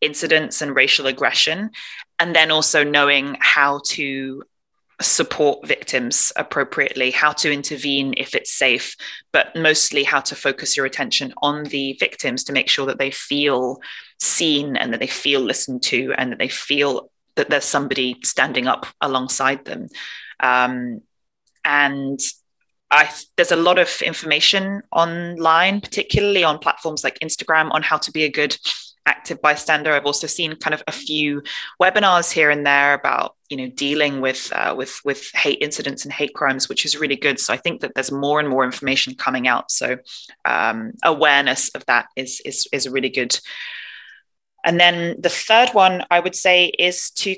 incidents 0.00 0.60
and 0.60 0.74
racial 0.74 1.06
aggression, 1.06 1.70
and 2.18 2.34
then 2.34 2.50
also 2.50 2.84
knowing 2.84 3.36
how 3.40 3.80
to 3.86 4.42
support 5.00 5.66
victims 5.66 6.32
appropriately, 6.36 7.10
how 7.10 7.32
to 7.32 7.52
intervene 7.52 8.14
if 8.16 8.34
it's 8.34 8.52
safe, 8.52 8.96
but 9.32 9.54
mostly 9.56 10.04
how 10.04 10.20
to 10.20 10.34
focus 10.34 10.76
your 10.76 10.86
attention 10.86 11.32
on 11.42 11.64
the 11.64 11.94
victims 11.94 12.44
to 12.44 12.52
make 12.52 12.68
sure 12.68 12.86
that 12.86 12.98
they 12.98 13.10
feel 13.10 13.80
seen 14.20 14.76
and 14.76 14.92
that 14.92 15.00
they 15.00 15.06
feel 15.06 15.40
listened 15.40 15.82
to 15.82 16.14
and 16.16 16.32
that 16.32 16.38
they 16.38 16.48
feel 16.48 17.10
that 17.36 17.50
there's 17.50 17.64
somebody 17.64 18.16
standing 18.22 18.66
up 18.66 18.86
alongside 19.00 19.64
them. 19.64 19.88
Um, 20.40 21.00
and 21.64 22.18
I, 22.90 23.10
there's 23.36 23.52
a 23.52 23.56
lot 23.56 23.78
of 23.78 24.02
information 24.02 24.82
online, 24.92 25.80
particularly 25.80 26.44
on 26.44 26.58
platforms 26.58 27.02
like 27.02 27.18
Instagram, 27.20 27.70
on 27.72 27.82
how 27.82 27.96
to 27.98 28.12
be 28.12 28.24
a 28.24 28.30
good 28.30 28.56
active 29.06 29.40
bystander. 29.42 29.92
I've 29.92 30.06
also 30.06 30.26
seen 30.26 30.54
kind 30.56 30.74
of 30.74 30.82
a 30.86 30.92
few 30.92 31.42
webinars 31.80 32.30
here 32.30 32.50
and 32.50 32.66
there 32.66 32.94
about 32.94 33.34
you 33.48 33.56
know 33.56 33.68
dealing 33.68 34.20
with 34.20 34.52
uh, 34.54 34.74
with 34.76 35.00
with 35.04 35.30
hate 35.34 35.58
incidents 35.60 36.04
and 36.04 36.12
hate 36.12 36.34
crimes, 36.34 36.68
which 36.68 36.84
is 36.84 36.98
really 36.98 37.16
good. 37.16 37.40
So 37.40 37.52
I 37.52 37.56
think 37.56 37.80
that 37.80 37.94
there's 37.94 38.12
more 38.12 38.40
and 38.40 38.48
more 38.48 38.64
information 38.64 39.14
coming 39.14 39.48
out. 39.48 39.70
So 39.70 39.98
um, 40.44 40.92
awareness 41.02 41.70
of 41.70 41.84
that 41.86 42.06
is 42.16 42.40
is 42.44 42.68
is 42.72 42.88
really 42.88 43.10
good. 43.10 43.38
And 44.64 44.78
then 44.78 45.16
the 45.20 45.28
third 45.28 45.70
one 45.70 46.04
I 46.10 46.20
would 46.20 46.34
say 46.34 46.66
is 46.66 47.10
to 47.10 47.36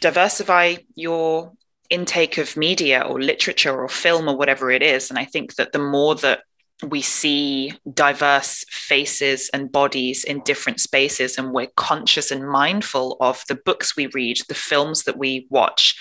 diversify 0.00 0.76
your 0.94 1.52
intake 1.90 2.38
of 2.38 2.56
media 2.56 3.00
or 3.00 3.20
literature 3.20 3.80
or 3.80 3.88
film 3.88 4.28
or 4.28 4.36
whatever 4.36 4.70
it 4.70 4.82
is. 4.82 5.10
And 5.10 5.18
I 5.18 5.24
think 5.24 5.54
that 5.56 5.72
the 5.72 5.78
more 5.78 6.14
that 6.16 6.40
we 6.86 7.02
see 7.02 7.72
diverse 7.92 8.64
faces 8.68 9.50
and 9.52 9.72
bodies 9.72 10.22
in 10.24 10.42
different 10.44 10.80
spaces, 10.80 11.36
and 11.36 11.52
we're 11.52 11.68
conscious 11.76 12.30
and 12.30 12.48
mindful 12.48 13.16
of 13.20 13.42
the 13.48 13.56
books 13.56 13.96
we 13.96 14.06
read, 14.08 14.38
the 14.48 14.54
films 14.54 15.04
that 15.04 15.18
we 15.18 15.46
watch, 15.50 15.96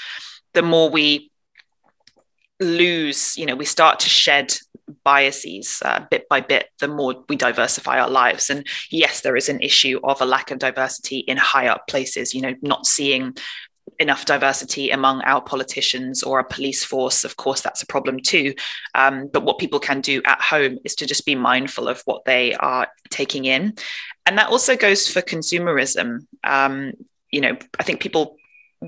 the 0.54 0.62
more 0.62 0.90
we 0.90 1.32
lose, 2.60 3.38
you 3.38 3.46
know, 3.46 3.56
we 3.56 3.66
start 3.66 4.00
to 4.02 4.10
shed 4.10 4.56
biases 5.04 5.82
uh, 5.84 6.06
bit 6.10 6.28
by 6.30 6.42
bit, 6.42 6.70
the 6.80 6.88
more 6.88 7.24
we 7.30 7.36
diversify 7.36 8.00
our 8.00 8.10
lives. 8.10 8.50
And 8.50 8.66
yes, 8.90 9.22
there 9.22 9.36
is 9.36 9.50
an 9.50 9.62
issue 9.62 10.00
of 10.04 10.22
a 10.22 10.26
lack 10.26 10.52
of 10.52 10.60
diversity 10.60 11.20
in 11.20 11.38
high 11.38 11.68
up 11.68 11.88
places, 11.88 12.34
you 12.34 12.42
know, 12.42 12.56
not 12.62 12.86
seeing 12.86 13.36
enough 14.00 14.26
diversity 14.26 14.92
among 14.92 15.22
our 15.22 15.42
politicians 15.42 16.24
or 16.24 16.38
our 16.40 16.44
police 16.44 16.84
force, 16.84 17.24
of 17.24 17.38
course, 17.38 17.62
that's 17.62 17.82
a 17.82 17.88
problem 17.88 18.20
too. 18.20 18.54
Um, 18.94 19.28
but 19.28 19.44
what 19.44 19.58
people 19.58 19.80
can 19.80 20.02
do 20.02 20.22
at 20.26 20.42
home 20.42 20.78
is 20.84 20.96
to 20.96 21.06
just 21.06 21.26
be 21.26 21.36
mindful 21.36 21.88
of 21.88 22.02
what 22.06 22.26
they 22.26 22.54
are 22.56 22.88
taking 23.10 23.46
in. 23.46 23.76
And 24.26 24.38
that 24.38 24.50
also 24.50 24.76
goes 24.76 25.08
for 25.08 25.22
consumerism. 25.22 26.28
Um, 26.44 26.94
you 27.32 27.42
know, 27.42 27.58
I 27.80 27.84
think 27.84 28.02
people 28.02 28.38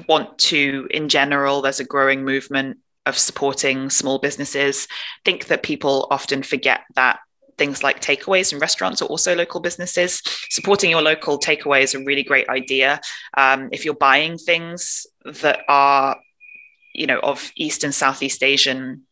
want 0.07 0.37
to, 0.37 0.87
in 0.91 1.09
general, 1.09 1.61
there's 1.61 1.79
a 1.79 1.85
growing 1.85 2.23
movement 2.23 2.77
of 3.05 3.17
supporting 3.17 3.89
small 3.89 4.19
businesses. 4.19 4.87
I 4.91 5.21
think 5.25 5.45
that 5.47 5.63
people 5.63 6.07
often 6.11 6.43
forget 6.43 6.81
that 6.95 7.19
things 7.59 7.83
like 7.83 8.01
takeaways 8.01 8.51
and 8.51 8.61
restaurants 8.61 9.01
are 9.01 9.05
also 9.05 9.35
local 9.35 9.59
businesses. 9.59 10.23
Supporting 10.49 10.89
your 10.89 11.01
local 11.01 11.37
takeaway 11.37 11.81
is 11.81 11.93
a 11.93 12.03
really 12.03 12.23
great 12.23 12.49
idea. 12.49 13.01
Um, 13.37 13.69
if 13.71 13.85
you're 13.85 13.93
buying 13.93 14.37
things 14.37 15.05
that 15.25 15.61
are, 15.67 16.17
you 16.95 17.05
know, 17.05 17.19
of 17.19 17.51
East 17.55 17.83
and 17.83 17.93
Southeast 17.93 18.41
Asian 18.41 19.03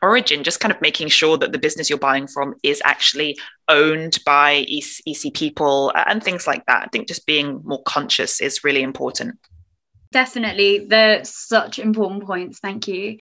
origin, 0.00 0.44
just 0.44 0.60
kind 0.60 0.72
of 0.72 0.80
making 0.80 1.08
sure 1.08 1.36
that 1.38 1.52
the 1.52 1.58
business 1.58 1.90
you're 1.90 1.98
buying 1.98 2.26
from 2.26 2.54
is 2.62 2.80
actually 2.84 3.38
owned 3.68 4.18
by 4.24 4.64
ESEA 4.70 5.34
people 5.34 5.92
and 5.94 6.22
things 6.22 6.46
like 6.46 6.64
that. 6.66 6.84
I 6.84 6.88
think 6.92 7.08
just 7.08 7.26
being 7.26 7.60
more 7.64 7.82
conscious 7.82 8.40
is 8.40 8.64
really 8.64 8.82
important. 8.82 9.38
Definitely. 10.12 10.86
They're 10.86 11.24
such 11.24 11.78
important 11.78 12.24
points. 12.24 12.60
Thank 12.60 12.88
you. 12.88 13.18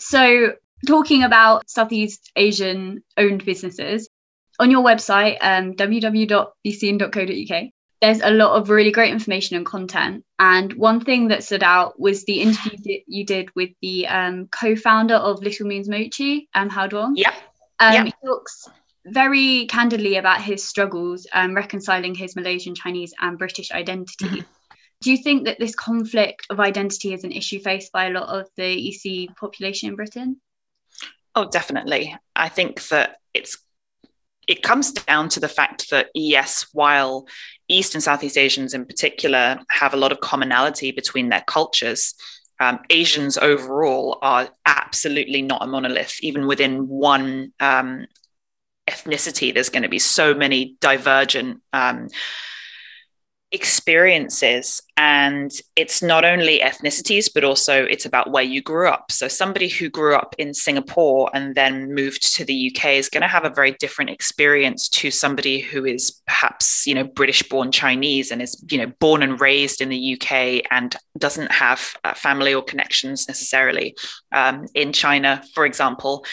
So, 0.00 0.54
talking 0.86 1.22
about 1.22 1.68
Southeast 1.68 2.32
Asian 2.34 3.02
owned 3.16 3.44
businesses, 3.44 4.08
on 4.58 4.70
your 4.70 4.82
website, 4.82 5.38
um, 5.40 5.74
www.bseen.co.uk, 5.74 7.70
there's 8.00 8.20
a 8.20 8.30
lot 8.30 8.56
of 8.56 8.70
really 8.70 8.90
great 8.92 9.12
information 9.12 9.56
and 9.56 9.66
content. 9.66 10.24
And 10.38 10.72
one 10.74 11.00
thing 11.00 11.28
that 11.28 11.44
stood 11.44 11.62
out 11.62 12.00
was 12.00 12.24
the 12.24 12.40
interview 12.40 12.78
that 12.78 13.00
you 13.06 13.26
did 13.26 13.50
with 13.54 13.70
the 13.82 14.06
um, 14.06 14.48
co-founder 14.48 15.14
of 15.14 15.42
Little 15.42 15.66
Moons 15.66 15.88
Mochi, 15.88 16.48
um, 16.54 16.68
Howard 16.70 16.92
Wong. 16.92 17.14
Yeah. 17.16 17.34
Um, 17.78 17.94
yeah. 17.94 18.04
He 18.04 18.12
talks 18.24 18.68
very 19.06 19.66
candidly 19.66 20.16
about 20.16 20.42
his 20.42 20.62
struggles 20.66 21.26
um, 21.32 21.54
reconciling 21.54 22.14
his 22.14 22.36
Malaysian, 22.36 22.74
Chinese, 22.74 23.14
and 23.20 23.38
British 23.38 23.70
identity. 23.70 24.26
Mm-hmm. 24.26 24.40
Do 25.00 25.10
you 25.10 25.16
think 25.16 25.46
that 25.46 25.58
this 25.58 25.74
conflict 25.74 26.46
of 26.50 26.60
identity 26.60 27.14
is 27.14 27.24
an 27.24 27.32
issue 27.32 27.58
faced 27.58 27.90
by 27.92 28.06
a 28.06 28.10
lot 28.10 28.28
of 28.28 28.48
the 28.56 28.62
ESEA 28.62 29.34
population 29.36 29.88
in 29.88 29.96
Britain? 29.96 30.40
Oh, 31.34 31.48
definitely. 31.48 32.16
I 32.36 32.48
think 32.48 32.86
that 32.88 33.16
it's 33.32 33.56
it 34.46 34.62
comes 34.62 34.92
down 34.92 35.28
to 35.28 35.38
the 35.38 35.48
fact 35.48 35.90
that, 35.90 36.08
yes, 36.12 36.66
while 36.72 37.28
East 37.68 37.94
and 37.94 38.02
Southeast 38.02 38.36
Asians 38.36 38.74
in 38.74 38.84
particular 38.84 39.60
have 39.70 39.94
a 39.94 39.96
lot 39.96 40.10
of 40.10 40.20
commonality 40.20 40.90
between 40.90 41.28
their 41.28 41.44
cultures, 41.46 42.14
um, 42.58 42.80
Asians 42.90 43.38
overall 43.38 44.18
are 44.22 44.48
absolutely 44.66 45.40
not 45.40 45.62
a 45.62 45.66
monolith. 45.68 46.18
Even 46.20 46.48
within 46.48 46.88
one 46.88 47.52
um, 47.60 48.06
ethnicity, 48.88 49.54
there's 49.54 49.68
going 49.68 49.84
to 49.84 49.88
be 49.88 50.00
so 50.00 50.34
many 50.34 50.76
divergent 50.80 51.62
um, 51.72 52.08
experiences 53.52 54.80
and 54.96 55.50
it's 55.74 56.02
not 56.02 56.24
only 56.24 56.60
ethnicities 56.60 57.28
but 57.34 57.42
also 57.42 57.84
it's 57.84 58.06
about 58.06 58.30
where 58.30 58.44
you 58.44 58.62
grew 58.62 58.88
up. 58.88 59.10
So 59.10 59.26
somebody 59.28 59.68
who 59.68 59.88
grew 59.88 60.14
up 60.14 60.34
in 60.38 60.54
singapore 60.54 61.30
and 61.34 61.54
then 61.54 61.92
moved 61.94 62.34
to 62.36 62.44
the 62.44 62.72
uk 62.72 62.84
is 62.84 63.08
going 63.08 63.22
to 63.22 63.28
have 63.28 63.44
a 63.44 63.50
very 63.50 63.72
different 63.72 64.10
experience 64.10 64.88
to 64.90 65.10
somebody 65.10 65.58
who 65.58 65.84
is 65.84 66.20
perhaps 66.26 66.86
you 66.86 66.94
know 66.94 67.04
british 67.04 67.42
born 67.48 67.72
chinese 67.72 68.30
and 68.30 68.40
is 68.40 68.62
you 68.70 68.78
know 68.78 68.92
born 69.00 69.22
and 69.22 69.40
raised 69.40 69.80
in 69.80 69.88
the 69.88 70.14
uk 70.14 70.32
and 70.70 70.96
doesn't 71.18 71.50
have 71.50 71.96
uh, 72.04 72.14
family 72.14 72.54
or 72.54 72.62
connections 72.62 73.26
necessarily 73.26 73.96
um, 74.32 74.66
in 74.74 74.92
china 74.92 75.42
for 75.54 75.66
example. 75.66 76.24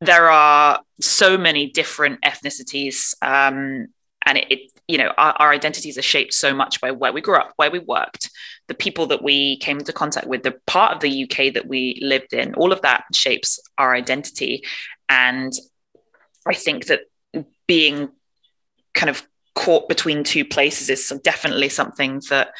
There 0.00 0.30
are 0.30 0.80
so 1.00 1.38
many 1.38 1.70
different 1.70 2.20
ethnicities 2.22 3.14
um, 3.22 3.86
and 4.26 4.38
it, 4.38 4.50
it 4.50 4.70
you 4.88 4.98
know 4.98 5.12
our, 5.16 5.32
our, 5.38 5.50
identities 5.50 5.96
are 5.96 6.02
shaped 6.02 6.34
so 6.34 6.54
much 6.54 6.80
by 6.80 6.90
where 6.90 7.12
we 7.12 7.20
grew 7.20 7.36
up 7.36 7.52
where 7.56 7.70
we 7.70 7.78
worked 7.78 8.30
the 8.68 8.74
people 8.74 9.06
that 9.06 9.22
we 9.22 9.56
came 9.58 9.78
into 9.78 9.92
contact 9.92 10.26
with 10.26 10.42
the 10.42 10.54
part 10.66 10.94
of 10.94 11.00
the 11.00 11.24
uk 11.24 11.54
that 11.54 11.66
we 11.66 11.98
lived 12.02 12.32
in 12.32 12.54
all 12.54 12.72
of 12.72 12.82
that 12.82 13.04
shapes 13.12 13.58
our 13.78 13.94
identity 13.94 14.62
and 15.08 15.52
i 16.46 16.54
think 16.54 16.86
that 16.86 17.00
being 17.66 18.10
kind 18.92 19.10
of 19.10 19.26
caught 19.54 19.88
between 19.88 20.24
two 20.24 20.44
places 20.44 20.90
is 20.90 21.20
definitely 21.22 21.68
something 21.68 22.20
that 22.28 22.52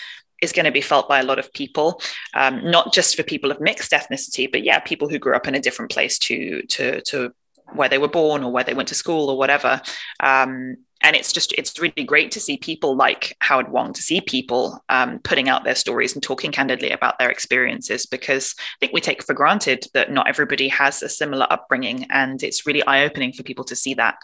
is 0.42 0.52
going 0.52 0.64
to 0.64 0.72
be 0.72 0.80
felt 0.80 1.08
by 1.08 1.20
a 1.20 1.24
lot 1.24 1.38
of 1.38 1.52
people, 1.52 2.00
um, 2.34 2.70
not 2.70 2.92
just 2.92 3.16
for 3.16 3.22
people 3.22 3.50
of 3.50 3.60
mixed 3.60 3.92
ethnicity, 3.92 4.50
but 4.50 4.62
yeah, 4.62 4.78
people 4.80 5.08
who 5.08 5.18
grew 5.18 5.34
up 5.34 5.48
in 5.48 5.54
a 5.54 5.60
different 5.60 5.90
place 5.90 6.18
to 6.18 6.62
to 6.62 7.00
to 7.02 7.32
where 7.72 7.88
they 7.88 7.98
were 7.98 8.08
born 8.08 8.44
or 8.44 8.52
where 8.52 8.64
they 8.64 8.74
went 8.74 8.88
to 8.88 8.94
school 8.94 9.30
or 9.30 9.38
whatever. 9.38 9.80
Um, 10.20 10.76
and 11.04 11.14
it's 11.14 11.32
just 11.32 11.52
it's 11.58 11.78
really 11.78 12.02
great 12.02 12.30
to 12.32 12.40
see 12.40 12.56
people 12.56 12.96
like 12.96 13.36
Howard 13.40 13.70
Wong 13.70 13.92
to 13.92 14.02
see 14.02 14.22
people 14.22 14.82
um, 14.88 15.18
putting 15.18 15.50
out 15.50 15.62
their 15.62 15.74
stories 15.74 16.14
and 16.14 16.22
talking 16.22 16.50
candidly 16.50 16.90
about 16.90 17.18
their 17.18 17.30
experiences 17.30 18.06
because 18.06 18.54
I 18.58 18.62
think 18.80 18.94
we 18.94 19.02
take 19.02 19.22
for 19.22 19.34
granted 19.34 19.86
that 19.92 20.10
not 20.10 20.28
everybody 20.28 20.66
has 20.68 21.02
a 21.02 21.08
similar 21.10 21.46
upbringing 21.50 22.06
and 22.10 22.42
it's 22.42 22.66
really 22.66 22.82
eye 22.86 23.04
opening 23.04 23.34
for 23.34 23.42
people 23.42 23.64
to 23.66 23.76
see 23.76 23.94
that. 23.94 24.16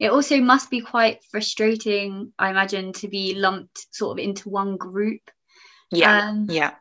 It 0.00 0.10
also 0.10 0.38
must 0.38 0.70
be 0.70 0.80
quite 0.80 1.18
frustrating, 1.30 2.32
I 2.38 2.50
imagine, 2.50 2.94
to 2.94 3.08
be 3.08 3.34
lumped 3.34 3.86
sort 3.90 4.18
of 4.18 4.24
into 4.24 4.48
one 4.48 4.78
group. 4.78 5.20
Yeah. 5.90 6.28
Um, 6.28 6.46
yeah. 6.48 6.74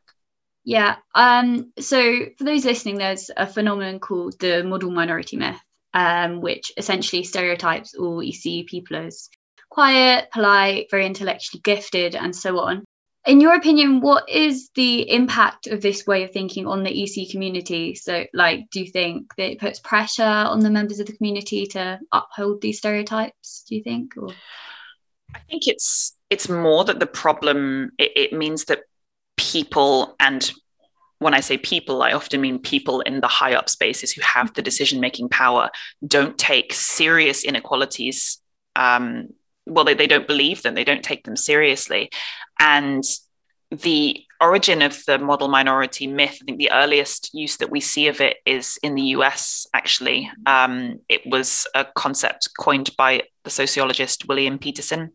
Yeah. 0.63 0.98
Um, 1.13 1.74
so 1.80 2.28
for 2.38 2.44
those 2.46 2.63
listening, 2.63 2.98
there's 2.98 3.30
a 3.36 3.48
phenomenon 3.48 4.00
called 4.00 4.40
the 4.40 4.63
model 4.63 4.92
minority 4.92 5.36
myth 5.36 5.60
um, 5.93 6.41
which 6.41 6.71
essentially 6.78 7.23
stereotypes 7.23 7.95
all 7.95 8.17
ESEA 8.17 8.65
people 8.65 8.97
as 8.97 9.30
quiet, 9.69 10.30
polite, 10.32 10.88
very 10.89 11.06
intellectually 11.06 11.62
gifted, 11.62 12.15
and 12.15 12.36
so 12.36 12.60
on. 12.60 12.84
In 13.26 13.41
your 13.41 13.56
opinion, 13.56 14.00
what 14.00 14.30
is 14.30 14.69
the 14.76 15.12
impact 15.12 15.67
of 15.67 15.82
this 15.82 16.08
way 16.08 16.23
of 16.23 16.32
thinking 16.32 16.65
on 16.65 16.84
the 16.84 16.89
ESEA 16.89 17.30
community? 17.30 17.93
So, 17.93 18.26
like, 18.34 18.69
do 18.71 18.80
you 18.80 18.89
think 18.89 19.36
that 19.36 19.52
it 19.52 19.60
puts 19.60 19.80
pressure 19.80 20.23
on 20.23 20.62
the 20.62 20.69
members 20.69 21.00
of 21.00 21.08
the 21.08 21.17
community 21.17 21.65
to 21.67 22.00
uphold 22.13 22.62
these 22.62 22.78
stereotypes? 22.78 23.65
Do 23.67 23.76
you 23.76 23.84
think? 23.84 24.15
Or? 24.15 24.30
I 25.36 25.39
think 25.50 25.67
it's 25.67 26.15
it's 26.30 26.47
more 26.47 26.86
that 26.86 27.00
the 27.00 27.08
problem. 27.08 27.91
It, 27.97 28.12
it 28.15 28.34
means 28.34 28.65
that 28.65 28.84
people 29.36 30.15
and 30.19 30.50
when 31.19 31.34
I 31.34 31.39
say 31.39 31.58
people, 31.58 32.03
I 32.03 32.12
often 32.12 32.41
mean 32.41 32.60
people 32.60 33.01
in 33.01 33.21
the 33.21 33.27
high 33.27 33.56
up 33.56 33.69
spaces 33.69 34.12
who 34.12 34.21
have 34.21 34.53
the 34.53 34.62
decision 34.62 34.99
making 34.99 35.30
power, 35.30 35.69
don't 36.06 36.38
take 36.38 36.73
serious 36.73 37.43
inequalities. 37.43 38.39
Um, 38.75 39.30
well, 39.65 39.86
they, 39.86 39.95
they 39.95 40.08
don't 40.08 40.27
believe 40.27 40.62
them, 40.62 40.75
they 40.75 40.84
don't 40.84 41.03
take 41.03 41.23
them 41.23 41.36
seriously. 41.36 42.10
And 42.60 43.03
the 43.71 44.23
origin 44.39 44.82
of 44.82 45.03
the 45.06 45.17
model 45.17 45.47
minority 45.47 46.08
myth, 46.08 46.39
I 46.41 46.45
think 46.45 46.58
the 46.60 46.71
earliest 46.71 47.32
use 47.34 47.58
that 47.58 47.71
we 47.71 47.80
see 47.80 48.08
of 48.08 48.21
it 48.21 48.38
is 48.45 48.77
in 48.84 48.95
the 48.95 49.01
US, 49.01 49.67
actually. 49.73 50.32
Um, 50.45 50.99
it 51.10 51.21
was 51.25 51.67
a 51.73 51.84
concept 51.84 52.49
coined 52.58 52.91
by 52.97 53.23
the 53.43 53.49
sociologist 53.49 54.27
William 54.27 54.60
Petersen 54.60 55.12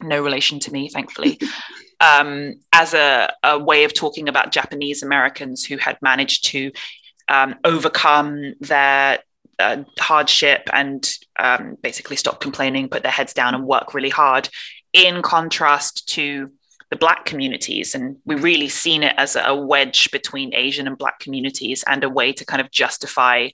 no 0.00 0.22
relation 0.22 0.58
to 0.60 0.72
me, 0.72 0.88
thankfully, 0.88 1.38
um, 2.00 2.54
as 2.72 2.94
a, 2.94 3.32
a, 3.42 3.58
way 3.58 3.84
of 3.84 3.94
talking 3.94 4.28
about 4.28 4.52
Japanese 4.52 5.02
Americans 5.02 5.64
who 5.64 5.76
had 5.76 5.98
managed 6.00 6.46
to 6.46 6.70
um, 7.28 7.56
overcome 7.64 8.54
their 8.60 9.18
uh, 9.58 9.82
hardship 9.98 10.68
and 10.72 11.10
um, 11.38 11.76
basically 11.82 12.16
stop 12.16 12.40
complaining, 12.40 12.88
put 12.88 13.02
their 13.02 13.12
heads 13.12 13.34
down, 13.34 13.54
and 13.54 13.66
work 13.66 13.94
really 13.94 14.10
hard 14.10 14.48
in 14.92 15.22
contrast 15.22 16.08
to 16.08 16.50
the 16.90 16.96
black 16.96 17.26
communities 17.26 17.94
and 17.94 18.16
we 18.24 18.34
really 18.34 18.68
seen 18.68 19.02
it 19.02 19.14
as 19.18 19.36
a 19.36 19.54
wedge 19.54 20.10
between 20.10 20.54
asian 20.54 20.86
and 20.86 20.96
black 20.96 21.18
communities 21.18 21.84
and 21.86 22.02
a 22.02 22.08
way 22.08 22.32
to 22.32 22.46
kind 22.46 22.60
of 22.60 22.70
justify 22.70 23.48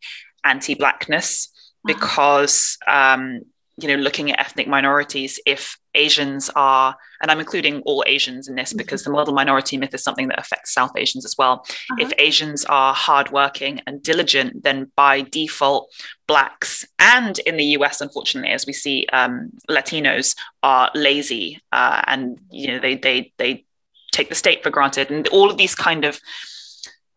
anti-blackness 0.44 1.48
uh-huh. 1.50 1.94
because 1.94 2.78
um, 2.86 3.40
you 3.80 3.88
know 3.88 3.94
looking 3.94 4.30
at 4.30 4.38
ethnic 4.38 4.68
minorities 4.68 5.40
if 5.46 5.78
asians 5.94 6.50
are 6.54 6.96
and 7.20 7.30
i'm 7.30 7.40
including 7.40 7.80
all 7.82 8.04
asians 8.06 8.48
in 8.48 8.54
this 8.54 8.70
mm-hmm. 8.70 8.78
because 8.78 9.02
the 9.02 9.10
model 9.10 9.34
minority 9.34 9.76
myth 9.76 9.94
is 9.94 10.02
something 10.02 10.28
that 10.28 10.38
affects 10.38 10.72
south 10.72 10.92
asians 10.96 11.24
as 11.24 11.34
well 11.36 11.64
uh-huh. 11.64 11.96
if 12.00 12.12
asians 12.18 12.64
are 12.66 12.94
hardworking 12.94 13.80
and 13.86 14.02
diligent 14.02 14.62
then 14.62 14.90
by 14.96 15.22
default 15.22 15.90
blacks 16.26 16.86
and 16.98 17.38
in 17.40 17.56
the 17.56 17.64
us 17.64 18.00
unfortunately 18.00 18.50
as 18.50 18.66
we 18.66 18.72
see 18.72 19.06
um, 19.12 19.50
latinos 19.68 20.36
are 20.62 20.90
lazy 20.94 21.60
uh, 21.72 22.02
and 22.06 22.38
you 22.50 22.68
know 22.68 22.78
they 22.78 22.96
they 22.96 23.32
they 23.38 23.64
take 24.12 24.28
the 24.28 24.34
state 24.34 24.62
for 24.62 24.70
granted 24.70 25.10
and 25.10 25.26
all 25.28 25.50
of 25.50 25.56
these 25.56 25.74
kind 25.74 26.04
of 26.04 26.20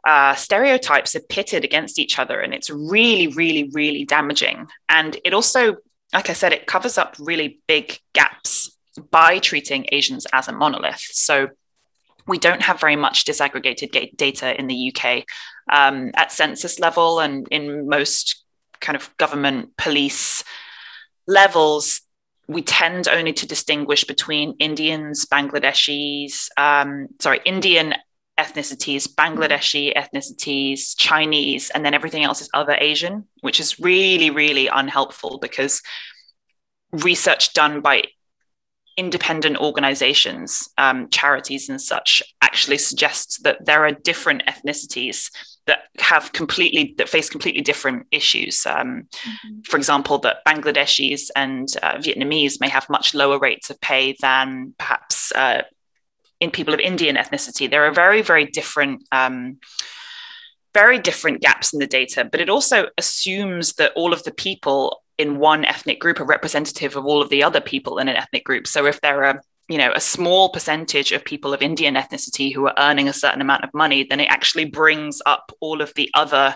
uh, 0.07 0.33
stereotypes 0.35 1.15
are 1.15 1.21
pitted 1.21 1.65
against 1.65 1.99
each 1.99 2.17
other 2.17 2.39
and 2.39 2.53
it's 2.53 2.69
really 2.69 3.27
really 3.27 3.69
really 3.73 4.05
damaging 4.05 4.65
and 4.89 5.17
it 5.23 5.33
also 5.33 5.75
like 6.13 6.29
I 6.29 6.33
said, 6.33 6.53
it 6.53 6.67
covers 6.67 6.97
up 6.97 7.15
really 7.19 7.59
big 7.67 7.99
gaps 8.13 8.77
by 9.11 9.39
treating 9.39 9.87
Asians 9.91 10.25
as 10.33 10.47
a 10.47 10.53
monolith. 10.53 11.01
So 11.11 11.49
we 12.27 12.37
don't 12.37 12.61
have 12.61 12.79
very 12.79 12.95
much 12.95 13.25
disaggregated 13.25 14.17
data 14.17 14.59
in 14.59 14.67
the 14.67 14.93
UK 14.93 15.23
um, 15.71 16.11
at 16.15 16.31
census 16.31 16.79
level 16.79 17.19
and 17.19 17.47
in 17.49 17.87
most 17.87 18.43
kind 18.79 18.95
of 18.95 19.15
government 19.17 19.75
police 19.77 20.43
levels. 21.25 22.01
We 22.47 22.61
tend 22.61 23.07
only 23.07 23.33
to 23.33 23.47
distinguish 23.47 24.05
between 24.05 24.55
Indians, 24.59 25.25
Bangladeshis, 25.25 26.49
um, 26.57 27.07
sorry, 27.19 27.41
Indian 27.45 27.93
ethnicities, 28.37 29.07
Bangladeshi 29.07 29.95
ethnicities, 29.95 30.95
Chinese, 30.97 31.69
and 31.71 31.83
then 31.83 31.93
everything 31.93 32.23
else 32.23 32.41
is 32.41 32.49
other 32.53 32.77
Asian, 32.79 33.25
which 33.41 33.59
is 33.59 33.79
really, 33.79 34.29
really 34.29 34.67
unhelpful 34.67 35.39
because 35.39 35.81
research 36.91 37.53
done 37.53 37.81
by 37.81 38.03
independent 38.97 39.57
organizations, 39.57 40.69
um, 40.77 41.07
charities, 41.09 41.69
and 41.69 41.81
such 41.81 42.23
actually 42.41 42.79
suggests 42.79 43.37
that 43.39 43.63
there 43.65 43.85
are 43.85 43.91
different 43.91 44.43
ethnicities 44.47 45.29
that 45.67 45.83
have 45.99 46.31
completely 46.31 46.95
that 46.97 47.09
face 47.09 47.29
completely 47.29 47.61
different 47.61 48.07
issues. 48.11 48.65
Um, 48.65 49.07
mm-hmm. 49.11 49.59
For 49.65 49.77
example, 49.77 50.17
that 50.19 50.37
Bangladeshis 50.47 51.29
and 51.35 51.67
uh, 51.83 51.95
Vietnamese 51.97 52.59
may 52.59 52.69
have 52.69 52.89
much 52.89 53.13
lower 53.13 53.37
rates 53.37 53.69
of 53.69 53.79
pay 53.81 54.15
than 54.19 54.73
perhaps 54.79 55.31
uh, 55.33 55.63
in 56.39 56.51
people 56.51 56.73
of 56.73 56.79
Indian 56.79 57.15
ethnicity. 57.15 57.69
There 57.69 57.85
are 57.85 57.93
very, 57.93 58.21
very 58.21 58.45
different. 58.45 59.03
Um, 59.11 59.59
very 60.73 60.99
different 60.99 61.41
gaps 61.41 61.73
in 61.73 61.79
the 61.79 61.87
data, 61.87 62.23
but 62.23 62.39
it 62.39 62.49
also 62.49 62.87
assumes 62.99 63.73
that 63.73 63.93
all 63.95 64.13
of 64.13 64.21
the 64.25 64.33
people 64.33 65.01
in 65.17 65.39
one 65.39 65.65
ethnic 65.65 65.99
group 65.99 66.19
are 66.19 66.25
representative 66.25 66.95
of 66.95 67.03
all 67.03 67.19
of 67.19 67.29
the 67.29 67.41
other 67.41 67.59
people 67.59 67.97
in 67.97 68.07
an 68.07 68.15
ethnic 68.15 68.45
group. 68.45 68.67
So 68.67 68.85
if 68.85 69.01
there 69.01 69.23
are 69.23 69.41
you 69.69 69.77
know 69.77 69.91
a 69.93 69.99
small 69.99 70.49
percentage 70.49 71.11
of 71.11 71.25
people 71.25 71.53
of 71.53 71.61
Indian 71.61 71.95
ethnicity 71.95 72.53
who 72.53 72.67
are 72.67 72.75
earning 72.77 73.07
a 73.07 73.13
certain 73.13 73.41
amount 73.41 73.63
of 73.63 73.73
money, 73.73 74.03
then 74.03 74.19
it 74.19 74.29
actually 74.29 74.65
brings 74.65 75.21
up 75.25 75.51
all 75.59 75.81
of 75.81 75.91
the 75.95 76.09
other 76.13 76.55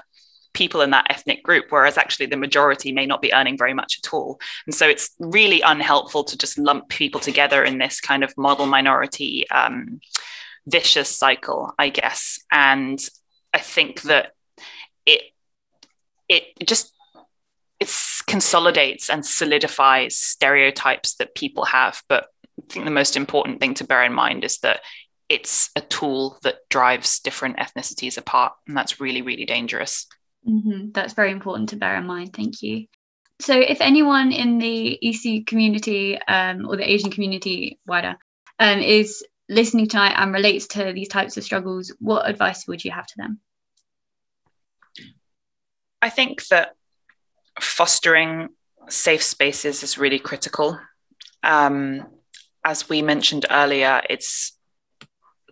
people 0.53 0.81
in 0.81 0.91
that 0.91 1.07
ethnic 1.09 1.43
group, 1.43 1.65
whereas 1.69 1.97
actually 1.97 2.25
the 2.25 2.37
majority 2.37 2.91
may 2.91 3.05
not 3.05 3.21
be 3.21 3.33
earning 3.33 3.57
very 3.57 3.73
much 3.73 3.99
at 4.03 4.13
all. 4.13 4.39
And 4.65 4.75
so 4.75 4.87
it's 4.87 5.11
really 5.19 5.61
unhelpful 5.61 6.23
to 6.25 6.37
just 6.37 6.57
lump 6.57 6.89
people 6.89 7.21
together 7.21 7.63
in 7.63 7.77
this 7.77 8.01
kind 8.01 8.23
of 8.23 8.37
model 8.37 8.65
minority 8.65 9.49
um, 9.49 10.01
vicious 10.67 11.09
cycle, 11.09 11.73
I 11.79 11.89
guess. 11.89 12.39
And 12.51 12.99
I 13.53 13.59
think 13.59 14.01
that 14.03 14.33
it 15.05 15.21
it 16.27 16.43
just 16.65 16.93
it 17.79 17.91
consolidates 18.27 19.09
and 19.09 19.25
solidifies 19.25 20.15
stereotypes 20.15 21.15
that 21.15 21.35
people 21.35 21.65
have. 21.65 22.01
But 22.07 22.27
I 22.59 22.73
think 22.73 22.85
the 22.85 22.91
most 22.91 23.17
important 23.17 23.59
thing 23.59 23.73
to 23.75 23.83
bear 23.83 24.03
in 24.03 24.13
mind 24.13 24.43
is 24.43 24.59
that 24.59 24.81
it's 25.27 25.69
a 25.77 25.81
tool 25.81 26.37
that 26.43 26.67
drives 26.69 27.19
different 27.19 27.57
ethnicities 27.57 28.17
apart, 28.17 28.53
and 28.67 28.75
that's 28.75 28.99
really, 28.99 29.21
really 29.21 29.45
dangerous. 29.45 30.07
Mm-hmm. 30.47 30.91
That's 30.91 31.13
very 31.13 31.31
important 31.31 31.69
to 31.69 31.75
bear 31.75 31.95
in 31.97 32.05
mind. 32.05 32.33
Thank 32.33 32.61
you. 32.61 32.87
So, 33.39 33.57
if 33.57 33.81
anyone 33.81 34.31
in 34.31 34.59
the 34.59 34.99
ESEA 35.03 35.45
community 35.47 36.19
um, 36.21 36.67
or 36.67 36.77
the 36.77 36.89
Asian 36.89 37.11
community 37.11 37.79
wider 37.87 38.15
um, 38.59 38.79
is 38.79 39.23
listening 39.49 39.87
tonight 39.87 40.13
and 40.15 40.33
relates 40.33 40.67
to 40.67 40.93
these 40.93 41.07
types 41.07 41.37
of 41.37 41.43
struggles, 41.43 41.93
what 41.99 42.29
advice 42.29 42.67
would 42.67 42.83
you 42.83 42.91
have 42.91 43.07
to 43.07 43.13
them? 43.17 43.39
I 46.01 46.09
think 46.09 46.45
that 46.47 46.75
fostering 47.59 48.49
safe 48.89 49.23
spaces 49.23 49.83
is 49.83 49.97
really 49.97 50.19
critical. 50.19 50.79
Um, 51.43 52.05
as 52.63 52.89
we 52.89 53.01
mentioned 53.01 53.45
earlier, 53.49 54.01
it's 54.09 54.57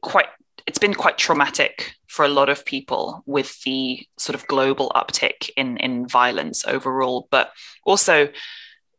quite 0.01 0.27
it's 0.69 0.77
been 0.77 0.93
quite 0.93 1.17
traumatic 1.17 1.95
for 2.05 2.23
a 2.23 2.29
lot 2.29 2.47
of 2.47 2.63
people 2.63 3.23
with 3.25 3.59
the 3.63 4.05
sort 4.19 4.35
of 4.35 4.45
global 4.45 4.91
uptick 4.95 5.49
in 5.57 5.77
in 5.77 6.07
violence 6.07 6.63
overall, 6.63 7.27
but 7.31 7.51
also 7.85 8.29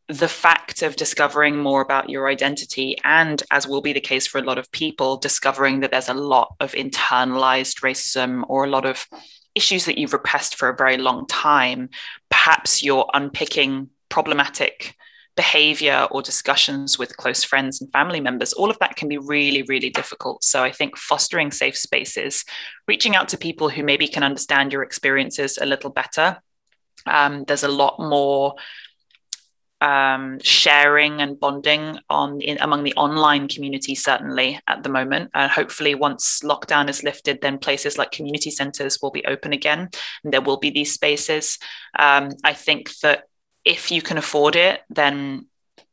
the 0.09 0.27
fact 0.27 0.81
of 0.81 0.97
discovering 0.97 1.55
more 1.55 1.79
about 1.79 2.09
your 2.09 2.27
identity 2.27 2.97
and 3.05 3.43
as 3.51 3.69
will 3.69 3.81
be 3.81 3.93
the 3.93 4.01
case 4.01 4.27
for 4.27 4.37
a 4.37 4.43
lot 4.43 4.57
of 4.57 4.69
people 4.73 5.15
discovering 5.15 5.79
that 5.79 5.91
there's 5.91 6.09
a 6.09 6.13
lot 6.13 6.53
of 6.59 6.73
internalized 6.73 7.79
racism 7.79 8.43
or 8.49 8.65
a 8.65 8.69
lot 8.69 8.85
of 8.85 9.07
issues 9.55 9.85
that 9.85 9.97
you've 9.97 10.11
repressed 10.11 10.55
for 10.55 10.67
a 10.67 10.75
very 10.75 10.97
long 10.97 11.25
time 11.27 11.87
perhaps 12.29 12.83
you're 12.83 13.09
unpicking 13.13 13.87
problematic 14.09 14.97
behavior 15.35 16.07
or 16.11 16.21
discussions 16.21 16.99
with 16.99 17.15
close 17.17 17.43
friends 17.43 17.81
and 17.81 17.91
family 17.91 18.19
members, 18.19 18.53
all 18.53 18.69
of 18.69 18.79
that 18.79 18.95
can 18.95 19.07
be 19.07 19.17
really, 19.17 19.63
really 19.63 19.89
difficult. 19.89 20.43
So 20.43 20.63
I 20.63 20.71
think 20.71 20.97
fostering 20.97 21.51
safe 21.51 21.77
spaces, 21.77 22.43
reaching 22.87 23.15
out 23.15 23.29
to 23.29 23.37
people 23.37 23.69
who 23.69 23.83
maybe 23.83 24.07
can 24.07 24.23
understand 24.23 24.73
your 24.73 24.83
experiences 24.83 25.57
a 25.57 25.65
little 25.65 25.89
better. 25.89 26.41
Um, 27.05 27.45
there's 27.47 27.63
a 27.63 27.69
lot 27.69 27.99
more 27.99 28.55
um, 29.81 30.39
sharing 30.43 31.21
and 31.21 31.39
bonding 31.39 31.97
on 32.09 32.39
in, 32.39 32.59
among 32.59 32.83
the 32.83 32.93
online 32.93 33.47
community 33.47 33.95
certainly 33.95 34.59
at 34.67 34.83
the 34.83 34.89
moment 34.89 35.31
and 35.33 35.51
hopefully 35.51 35.95
once 35.95 36.41
lockdown 36.43 36.87
is 36.87 37.01
lifted 37.01 37.41
then 37.41 37.57
places 37.57 37.97
like 37.97 38.11
community 38.11 38.51
centers 38.51 38.99
will 39.01 39.09
be 39.09 39.25
open 39.25 39.53
again 39.53 39.89
and 40.23 40.31
there 40.31 40.41
will 40.41 40.57
be 40.57 40.69
these 40.69 40.93
spaces 40.93 41.57
um, 41.97 42.29
i 42.43 42.53
think 42.53 42.95
that 42.99 43.23
if 43.65 43.91
you 43.91 44.01
can 44.01 44.17
afford 44.17 44.55
it, 44.55 44.81
then 44.89 45.47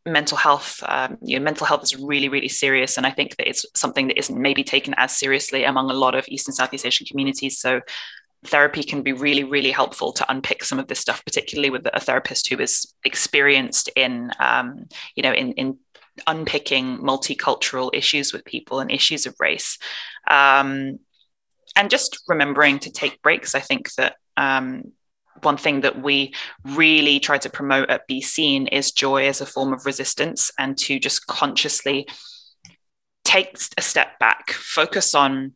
mental 0.07 0.37
health, 0.37 0.83
um, 0.87 1.19
you 1.21 1.39
know, 1.39 1.45
mental 1.45 1.67
health 1.67 1.83
is 1.83 1.97
really, 1.97 2.29
really 2.29 2.49
serious. 2.49 2.97
And 2.97 3.07
I 3.07 3.11
think 3.11 3.37
that 3.37 3.49
it's 3.49 3.67
something 3.75 4.09
that 4.09 4.19
isn't 4.19 4.41
maybe 4.41 4.65
taken 4.65 4.95
as 4.97 5.17
seriously 5.17 5.65
among 5.65 5.91
a 5.91 5.95
lot 5.95 6.15
of 6.15 6.25
East 6.29 6.49
and 6.49 6.55
Southeast 6.55 6.87
Asian 6.87 7.07
communities. 7.07 7.59
So 7.59 7.81
therapy 8.47 8.83
can 8.83 9.03
be 9.03 9.13
really, 9.13 9.45
really 9.45 9.71
helpful 9.71 10.13
to 10.13 10.31
unpick 10.31 10.65
some 10.65 10.79
of 10.79 10.87
this 10.87 11.01
stuff, 11.01 11.25
particularly 11.25 11.71
with 11.71 11.87
a 11.93 12.01
therapist 12.01 12.49
who 12.49 12.59
is 12.59 12.95
experienced 13.05 13.91
in, 13.97 14.31
um, 14.41 14.87
you 15.15 15.23
know, 15.23 15.33
in, 15.33 15.53
in 15.53 15.79
unpicking 16.27 16.99
multicultural 16.99 17.91
issues 17.93 18.33
with 18.33 18.45
people 18.45 18.81
and 18.81 18.91
issues 18.91 19.27
of 19.27 19.35
race. 19.39 19.79
Um, 20.29 20.99
and 21.77 21.91
just 21.91 22.23
remembering 22.27 22.81
to 22.81 22.91
take 22.91 23.23
breaks. 23.23 23.55
I 23.55 23.61
think 23.61 23.93
that 23.95 24.17
um, 24.37 24.93
one 25.43 25.57
thing 25.57 25.83
that 25.83 26.03
we 26.03 26.35
really 26.65 27.21
try 27.21 27.39
to 27.39 27.51
promote 27.51 27.91
at 27.91 28.07
Be 28.07 28.21
Seen 28.21 28.67
is 28.69 28.93
joy 28.93 29.27
as 29.27 29.41
a 29.41 29.47
form 29.47 29.73
of 29.73 29.87
resistance 29.87 30.51
and 30.59 30.77
to 30.79 30.99
just 30.99 31.27
consciously 31.27 32.07
take 33.25 33.59
a 33.77 33.83
step 33.83 34.19
back, 34.19 34.51
focus 34.53 35.15
on 35.15 35.55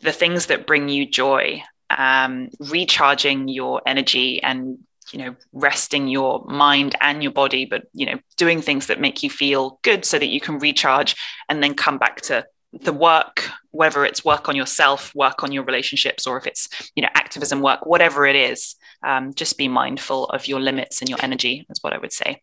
the 0.00 0.12
things 0.12 0.46
that 0.46 0.66
bring 0.66 0.88
you 0.88 1.06
joy, 1.06 1.62
um, 1.90 2.48
recharging 2.60 3.48
your 3.48 3.82
energy 3.86 4.42
and 4.42 4.78
you 5.12 5.18
know 5.18 5.34
resting 5.52 6.06
your 6.06 6.44
mind 6.46 6.94
and 7.00 7.22
your 7.22 7.32
body 7.32 7.64
but 7.64 7.84
you 7.94 8.04
know 8.04 8.18
doing 8.36 8.60
things 8.60 8.88
that 8.88 9.00
make 9.00 9.22
you 9.22 9.30
feel 9.30 9.78
good 9.82 10.04
so 10.04 10.18
that 10.18 10.28
you 10.28 10.38
can 10.38 10.58
recharge 10.58 11.16
and 11.48 11.62
then 11.62 11.72
come 11.74 11.96
back 11.96 12.20
to 12.20 12.44
the 12.72 12.92
work 12.92 13.50
whether 13.70 14.04
it's 14.04 14.24
work 14.24 14.48
on 14.48 14.56
yourself 14.56 15.14
work 15.14 15.42
on 15.42 15.52
your 15.52 15.62
relationships 15.64 16.26
or 16.26 16.36
if 16.36 16.46
it's 16.46 16.68
you 16.94 17.02
know 17.02 17.08
activism 17.14 17.60
work 17.60 17.86
whatever 17.86 18.26
it 18.26 18.36
is 18.36 18.76
um, 19.02 19.32
just 19.34 19.56
be 19.56 19.68
mindful 19.68 20.26
of 20.26 20.46
your 20.46 20.60
limits 20.60 21.00
and 21.00 21.08
your 21.08 21.18
energy 21.22 21.66
is 21.70 21.82
what 21.82 21.92
i 21.92 21.98
would 21.98 22.12
say 22.12 22.42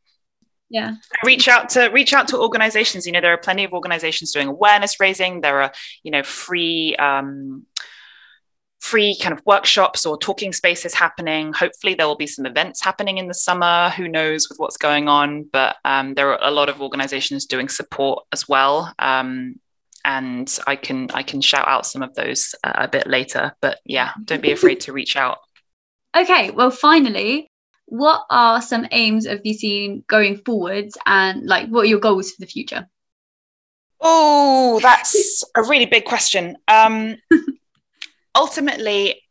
yeah 0.70 0.96
reach 1.24 1.48
out 1.48 1.70
to 1.70 1.88
reach 1.90 2.14
out 2.14 2.28
to 2.28 2.40
organizations 2.40 3.06
you 3.06 3.12
know 3.12 3.22
there 3.22 3.34
are 3.34 3.38
plenty 3.38 3.64
of 3.64 3.74
organizations 3.74 4.32
doing 4.32 4.48
awareness 4.48 5.00
raising 5.00 5.42
there 5.42 5.62
are 5.62 5.72
you 6.04 6.10
know 6.10 6.24
free 6.24 6.96
um, 6.96 7.66
free 8.86 9.18
kind 9.20 9.34
of 9.34 9.42
workshops 9.48 10.06
or 10.06 10.16
talking 10.16 10.54
spaces 10.54 10.94
happening. 10.94 11.52
Hopefully, 11.54 11.96
there 11.96 12.06
will 12.06 12.16
be 12.16 12.28
some 12.28 12.46
events 12.46 12.84
happening 12.84 13.18
in 13.18 13.28
the 13.28 13.34
summer. 13.34 13.90
Who 13.98 14.08
knows 14.08 14.48
with 14.48 14.60
what's 14.60 14.78
going 14.78 15.08
on? 15.08 15.50
But 15.52 15.78
um, 15.84 16.14
there 16.14 16.30
are 16.30 16.40
a 16.48 16.52
lot 16.52 16.70
of 16.70 16.82
organizations 16.84 17.48
doing 17.48 17.68
support 17.68 18.26
as 18.32 18.48
well. 18.48 18.94
Um, 19.00 19.56
and 20.06 20.60
I 20.68 20.76
can 20.76 21.10
I 21.14 21.24
can 21.24 21.42
shout 21.42 21.68
out 21.68 21.88
some 21.88 22.04
of 22.04 22.14
those 22.14 22.54
uh, 22.64 22.74
a 22.76 22.88
bit 22.88 23.08
later. 23.08 23.54
But 23.60 23.80
yeah, 23.86 24.12
don't 24.24 24.42
be 24.42 24.52
afraid 24.52 24.82
to 24.82 24.94
reach 24.94 25.18
out. 25.18 25.40
Okay, 26.16 26.52
well, 26.52 26.72
finally, 26.72 27.52
what 27.88 28.22
are 28.30 28.62
some 28.62 28.88
aims 28.92 29.26
of 29.26 29.42
BeSeen 29.42 30.06
going 30.08 30.38
forwards, 30.46 30.98
and 31.06 31.46
like 31.46 31.70
what 31.70 31.82
are 31.82 31.90
your 31.90 32.00
goals 32.00 32.32
for 32.32 32.40
the 32.40 32.48
future? 32.48 32.88
Oh, 34.00 34.80
that's 34.82 35.44
a 35.56 35.64
really 35.64 35.88
big 35.88 36.06
question. 36.06 36.56
Um, 36.68 37.18
ultimately, 38.36 39.22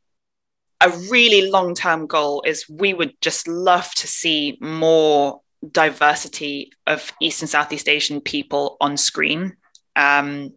a 0.80 0.90
really 1.08 1.48
long 1.50 1.76
term 1.76 2.08
goal 2.08 2.42
is 2.44 2.68
we 2.68 2.94
would 2.94 3.14
just 3.20 3.46
love 3.46 3.94
to 3.94 4.08
see 4.08 4.58
more 4.60 5.40
diversity 5.70 6.72
of 6.88 7.12
East 7.20 7.42
and 7.42 7.48
Southeast 7.48 7.88
Asian 7.88 8.20
people 8.20 8.76
on 8.80 8.96
screen. 8.96 9.56
Um, 9.94 10.52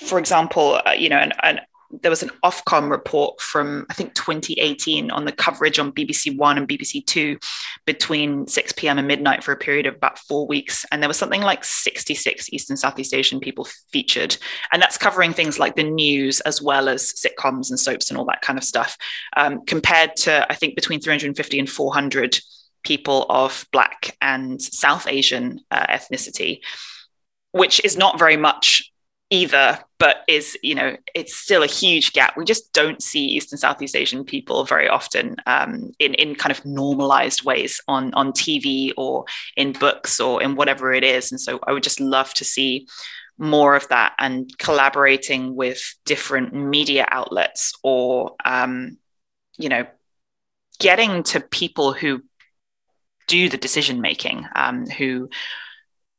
for 0.00 0.18
example, 0.18 0.80
uh, 0.86 0.92
you 0.92 1.08
know, 1.08 1.18
an, 1.18 1.32
an, 1.42 1.60
there 1.90 2.10
was 2.10 2.22
an 2.22 2.30
Ofcom 2.44 2.90
report 2.90 3.40
from 3.40 3.86
I 3.88 3.94
think 3.94 4.14
2018 4.14 5.10
on 5.10 5.24
the 5.24 5.32
coverage 5.32 5.78
on 5.78 5.92
BBC 5.92 6.36
One 6.36 6.58
and 6.58 6.68
BBC 6.68 7.04
Two 7.06 7.38
between 7.86 8.46
6 8.46 8.72
p.m. 8.72 8.98
and 8.98 9.08
midnight 9.08 9.42
for 9.42 9.52
a 9.52 9.56
period 9.56 9.86
of 9.86 9.94
about 9.94 10.18
four 10.18 10.46
weeks, 10.46 10.84
and 10.92 11.02
there 11.02 11.08
was 11.08 11.16
something 11.16 11.40
like 11.40 11.64
66 11.64 12.52
East 12.52 12.68
and 12.68 12.78
Southeast 12.78 13.14
Asian 13.14 13.40
people 13.40 13.66
featured, 13.90 14.36
and 14.72 14.82
that's 14.82 14.98
covering 14.98 15.32
things 15.32 15.58
like 15.58 15.76
the 15.76 15.82
news 15.82 16.40
as 16.40 16.60
well 16.60 16.88
as 16.88 17.12
sitcoms 17.14 17.70
and 17.70 17.80
soaps 17.80 18.10
and 18.10 18.18
all 18.18 18.26
that 18.26 18.42
kind 18.42 18.58
of 18.58 18.64
stuff. 18.64 18.98
Um, 19.36 19.64
compared 19.64 20.14
to 20.16 20.46
I 20.50 20.54
think 20.54 20.74
between 20.74 21.00
350 21.00 21.58
and 21.58 21.70
400 21.70 22.38
people 22.84 23.26
of 23.28 23.66
Black 23.72 24.16
and 24.20 24.60
South 24.60 25.06
Asian 25.08 25.60
uh, 25.70 25.86
ethnicity, 25.86 26.60
which 27.52 27.82
is 27.84 27.96
not 27.96 28.18
very 28.18 28.36
much 28.36 28.92
either 29.30 29.78
but 29.98 30.18
is 30.26 30.56
you 30.62 30.74
know 30.74 30.96
it's 31.14 31.36
still 31.36 31.62
a 31.62 31.66
huge 31.66 32.12
gap. 32.12 32.36
We 32.36 32.44
just 32.44 32.72
don't 32.72 33.02
see 33.02 33.24
east 33.24 33.52
and 33.52 33.60
southeast 33.60 33.96
asian 33.96 34.24
people 34.24 34.64
very 34.64 34.88
often 34.88 35.36
um, 35.46 35.92
in 35.98 36.14
in 36.14 36.34
kind 36.34 36.52
of 36.52 36.64
normalized 36.64 37.44
ways 37.44 37.80
on 37.88 38.14
on 38.14 38.32
tv 38.32 38.92
or 38.96 39.24
in 39.56 39.72
books 39.72 40.20
or 40.20 40.42
in 40.42 40.54
whatever 40.54 40.92
it 40.92 41.04
is. 41.04 41.30
And 41.30 41.40
so 41.40 41.58
i 41.66 41.72
would 41.72 41.82
just 41.82 42.00
love 42.00 42.32
to 42.34 42.44
see 42.44 42.86
more 43.38 43.76
of 43.76 43.86
that 43.88 44.14
and 44.18 44.56
collaborating 44.58 45.54
with 45.54 45.80
different 46.04 46.52
media 46.52 47.06
outlets 47.10 47.72
or 47.84 48.34
um, 48.44 48.98
you 49.58 49.68
know 49.68 49.86
getting 50.80 51.22
to 51.22 51.40
people 51.40 51.92
who 51.92 52.22
do 53.28 53.48
the 53.48 53.56
decision 53.58 54.00
making 54.00 54.46
um, 54.54 54.86
who 54.86 55.28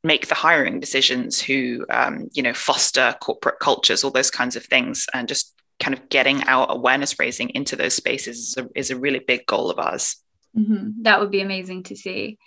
make 0.02 0.28
the 0.28 0.34
hiring 0.34 0.80
decisions, 0.80 1.40
who 1.40 1.84
um, 1.90 2.28
you 2.32 2.42
know 2.42 2.54
foster 2.54 3.14
corporate 3.20 3.58
cultures, 3.60 4.04
all 4.04 4.10
those 4.10 4.30
kinds 4.30 4.56
of 4.56 4.64
things, 4.64 5.06
and 5.12 5.28
just 5.28 5.54
kind 5.78 5.94
of 5.96 6.08
getting 6.08 6.42
our 6.46 6.70
awareness 6.70 7.18
raising 7.18 7.50
into 7.50 7.74
those 7.74 7.94
spaces 7.94 8.38
is 8.38 8.56
a, 8.58 8.68
is 8.74 8.90
a 8.90 8.98
really 8.98 9.18
big 9.18 9.46
goal 9.46 9.70
of 9.70 9.78
ours. 9.78 10.16
Mm-hmm. 10.56 11.02
That 11.02 11.20
would 11.20 11.30
be 11.30 11.40
amazing 11.40 11.84
to 11.84 11.96
see. 11.96 12.38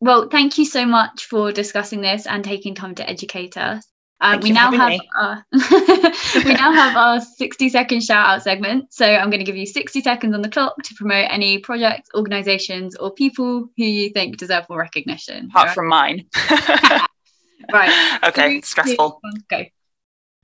Well, 0.00 0.28
thank 0.28 0.58
you 0.58 0.64
so 0.64 0.84
much 0.84 1.24
for 1.24 1.52
discussing 1.52 2.00
this 2.00 2.26
and 2.26 2.44
taking 2.44 2.74
time 2.74 2.94
to 2.96 3.08
educate 3.08 3.56
us. 3.56 3.84
Uh, 4.20 4.38
we 4.42 4.50
now 4.50 4.72
have 4.72 4.98
our, 5.18 5.44
we 5.52 6.54
now 6.54 6.72
have 6.72 6.96
our 6.96 7.20
60 7.20 7.68
second 7.68 8.02
shout 8.02 8.26
out 8.26 8.42
segment. 8.42 8.92
So 8.92 9.04
I'm 9.04 9.28
going 9.28 9.40
to 9.40 9.44
give 9.44 9.56
you 9.56 9.66
60 9.66 10.00
seconds 10.00 10.34
on 10.34 10.40
the 10.40 10.48
clock 10.48 10.74
to 10.84 10.94
promote 10.94 11.26
any 11.30 11.58
projects, 11.58 12.08
organizations, 12.14 12.96
or 12.96 13.12
people 13.12 13.68
who 13.76 13.84
you 13.84 14.10
think 14.10 14.38
deserve 14.38 14.68
more 14.70 14.78
recognition. 14.78 15.46
Apart 15.46 15.66
right? 15.66 15.74
from 15.74 15.88
mine. 15.88 16.26
right. 17.72 18.18
Okay. 18.24 18.48
Three, 18.48 18.62
Stressful. 18.62 19.10
Two, 19.10 19.18
one, 19.20 19.44
go. 19.50 19.64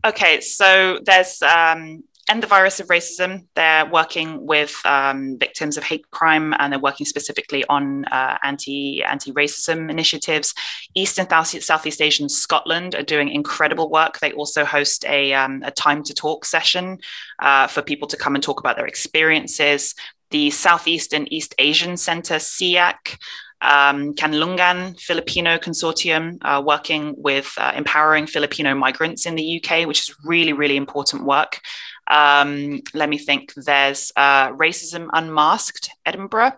Okay. 0.05 0.41
So 0.43 1.01
there's 1.03 1.41
um, 1.43 2.05
End 2.29 2.41
the 2.43 2.47
Virus 2.47 2.79
of 2.79 2.87
Racism. 2.87 3.47
They're 3.57 3.85
working 3.85 4.47
with 4.47 4.81
um, 4.85 5.39
victims 5.39 5.77
of 5.77 5.83
hate 5.83 6.09
crime 6.13 6.55
and 6.59 6.73
they're 6.73 6.79
working 6.79 7.05
specifically 7.05 7.65
on 7.69 8.05
uh, 8.07 8.39
anti 8.45 9.03
anti 9.03 9.33
racism 9.33 9.91
initiatives. 9.91 10.55
East 10.95 11.19
and 11.19 11.29
Southeast 11.29 12.01
Asian 12.01 12.29
Scotland 12.29 12.95
are 12.95 13.03
doing 13.03 13.29
incredible 13.29 13.91
work. 13.91 14.21
They 14.21 14.33
also 14.33 14.65
host 14.65 15.05
a, 15.07 15.33
um, 15.35 15.63
a 15.65 15.73
time 15.73 16.05
to 16.05 16.15
talk 16.15 16.45
session 16.45 16.99
uh, 17.41 17.67
for 17.67 17.83
people 17.83 18.07
to 18.09 18.17
come 18.17 18.37
and 18.37 18.43
talk 18.43 18.61
about 18.61 18.77
their 18.77 18.87
experiences. 18.87 19.95
The 20.31 20.51
Southeast 20.51 21.13
and 21.13 21.31
East 21.33 21.55
Asian 21.59 21.97
Center, 21.97 22.37
SEAC, 22.37 23.19
um, 23.63 24.15
Kanlungan 24.15 24.99
Filipino 24.99 25.57
Consortium, 25.57 26.39
uh, 26.43 26.61
working 26.65 27.15
with 27.17 27.53
uh, 27.59 27.73
empowering 27.75 28.27
Filipino 28.27 28.75
migrants 28.75 29.25
in 29.25 29.37
the 29.37 29.63
UK, 29.63 29.87
which 29.87 30.01
is 30.09 30.15
really, 30.25 30.53
really 30.53 30.77
important 30.77 31.25
work. 31.25 31.61
Um, 32.07 32.83
let 32.95 33.09
me 33.09 33.19
think. 33.19 33.53
There's 33.55 34.13
uh, 34.17 34.51
Racism 34.53 35.09
Unmasked 35.13 35.91
Edinburgh. 36.05 36.53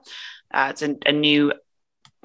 Uh, 0.52 0.68
it's 0.70 0.82
a, 0.82 0.96
a, 1.04 1.12
new, 1.12 1.52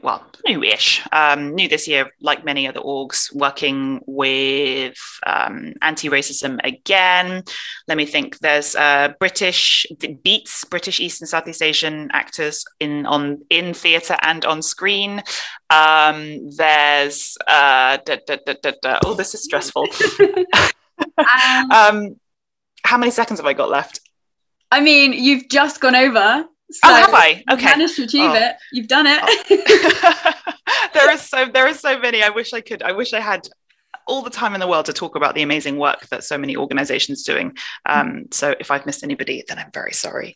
well, 0.03 0.23
new-ish, 0.45 1.01
um, 1.11 1.55
new 1.55 1.67
this 1.67 1.87
year, 1.87 2.11
like 2.21 2.45
many 2.45 2.67
other 2.67 2.79
orgs, 2.79 3.33
working 3.33 4.01
with 4.05 4.97
um, 5.25 5.73
anti-racism 5.81 6.59
again. 6.63 7.43
Let 7.87 7.97
me 7.97 8.05
think. 8.05 8.37
There's 8.39 8.75
uh, 8.75 9.13
British 9.19 9.87
Beats, 10.23 10.63
British 10.65 10.99
East 10.99 11.21
and 11.21 11.29
Southeast 11.29 11.63
Asian 11.63 12.09
actors 12.13 12.63
in 12.79 13.05
on 13.05 13.41
in 13.49 13.73
theatre 13.73 14.17
and 14.21 14.45
on 14.45 14.61
screen. 14.61 15.23
Um, 15.71 16.49
there's 16.55 17.35
uh, 17.47 17.97
da, 18.05 18.17
da, 18.27 18.37
da, 18.45 18.99
oh, 19.05 19.15
this 19.15 19.33
is 19.33 19.43
stressful. 19.43 19.87
how 22.89 22.97
many 22.97 23.11
seconds 23.11 23.39
have 23.39 23.45
I 23.45 23.53
got 23.53 23.69
left? 23.69 24.01
I 24.71 24.81
mean, 24.81 25.13
you've 25.13 25.47
just 25.47 25.79
gone 25.79 25.95
over. 25.95 26.43
So 26.71 26.79
oh, 26.85 26.95
have 26.95 27.13
I? 27.13 27.43
Okay. 27.51 27.65
managed 27.65 27.97
to 27.97 28.03
achieve 28.03 28.31
oh. 28.31 28.33
it. 28.33 28.55
You've 28.71 28.87
done 28.87 29.05
it. 29.07 29.19
Oh. 29.21 30.33
there 30.95 31.11
is 31.11 31.21
so 31.21 31.45
there 31.45 31.67
are 31.67 31.73
so 31.75 31.99
many. 31.99 32.23
I 32.23 32.29
wish 32.29 32.51
I 32.51 32.61
could. 32.61 32.81
I 32.81 32.93
wish 32.93 33.13
I 33.13 33.19
had 33.19 33.47
all 34.07 34.23
the 34.23 34.31
time 34.31 34.55
in 34.55 34.59
the 34.59 34.67
world 34.67 34.87
to 34.87 34.93
talk 34.93 35.15
about 35.15 35.35
the 35.35 35.43
amazing 35.43 35.77
work 35.77 36.07
that 36.07 36.23
so 36.23 36.35
many 36.35 36.57
organizations 36.57 37.23
doing. 37.23 37.55
Um, 37.85 38.25
so 38.31 38.55
if 38.59 38.71
I've 38.71 38.87
missed 38.87 39.03
anybody, 39.03 39.43
then 39.47 39.59
I'm 39.59 39.71
very 39.71 39.93
sorry. 39.93 40.35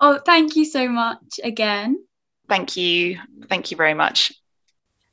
Oh, 0.00 0.18
thank 0.18 0.56
you 0.56 0.66
so 0.66 0.86
much 0.86 1.40
again. 1.42 1.98
Thank 2.46 2.76
you. 2.76 3.20
Thank 3.48 3.70
you 3.70 3.78
very 3.78 3.94
much. 3.94 4.34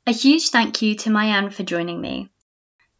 A 0.06 0.12
huge 0.12 0.50
thank 0.50 0.82
you 0.82 0.96
to 0.96 1.10
Mai-Anh 1.10 1.48
for 1.48 1.62
joining 1.62 1.98
me. 1.98 2.31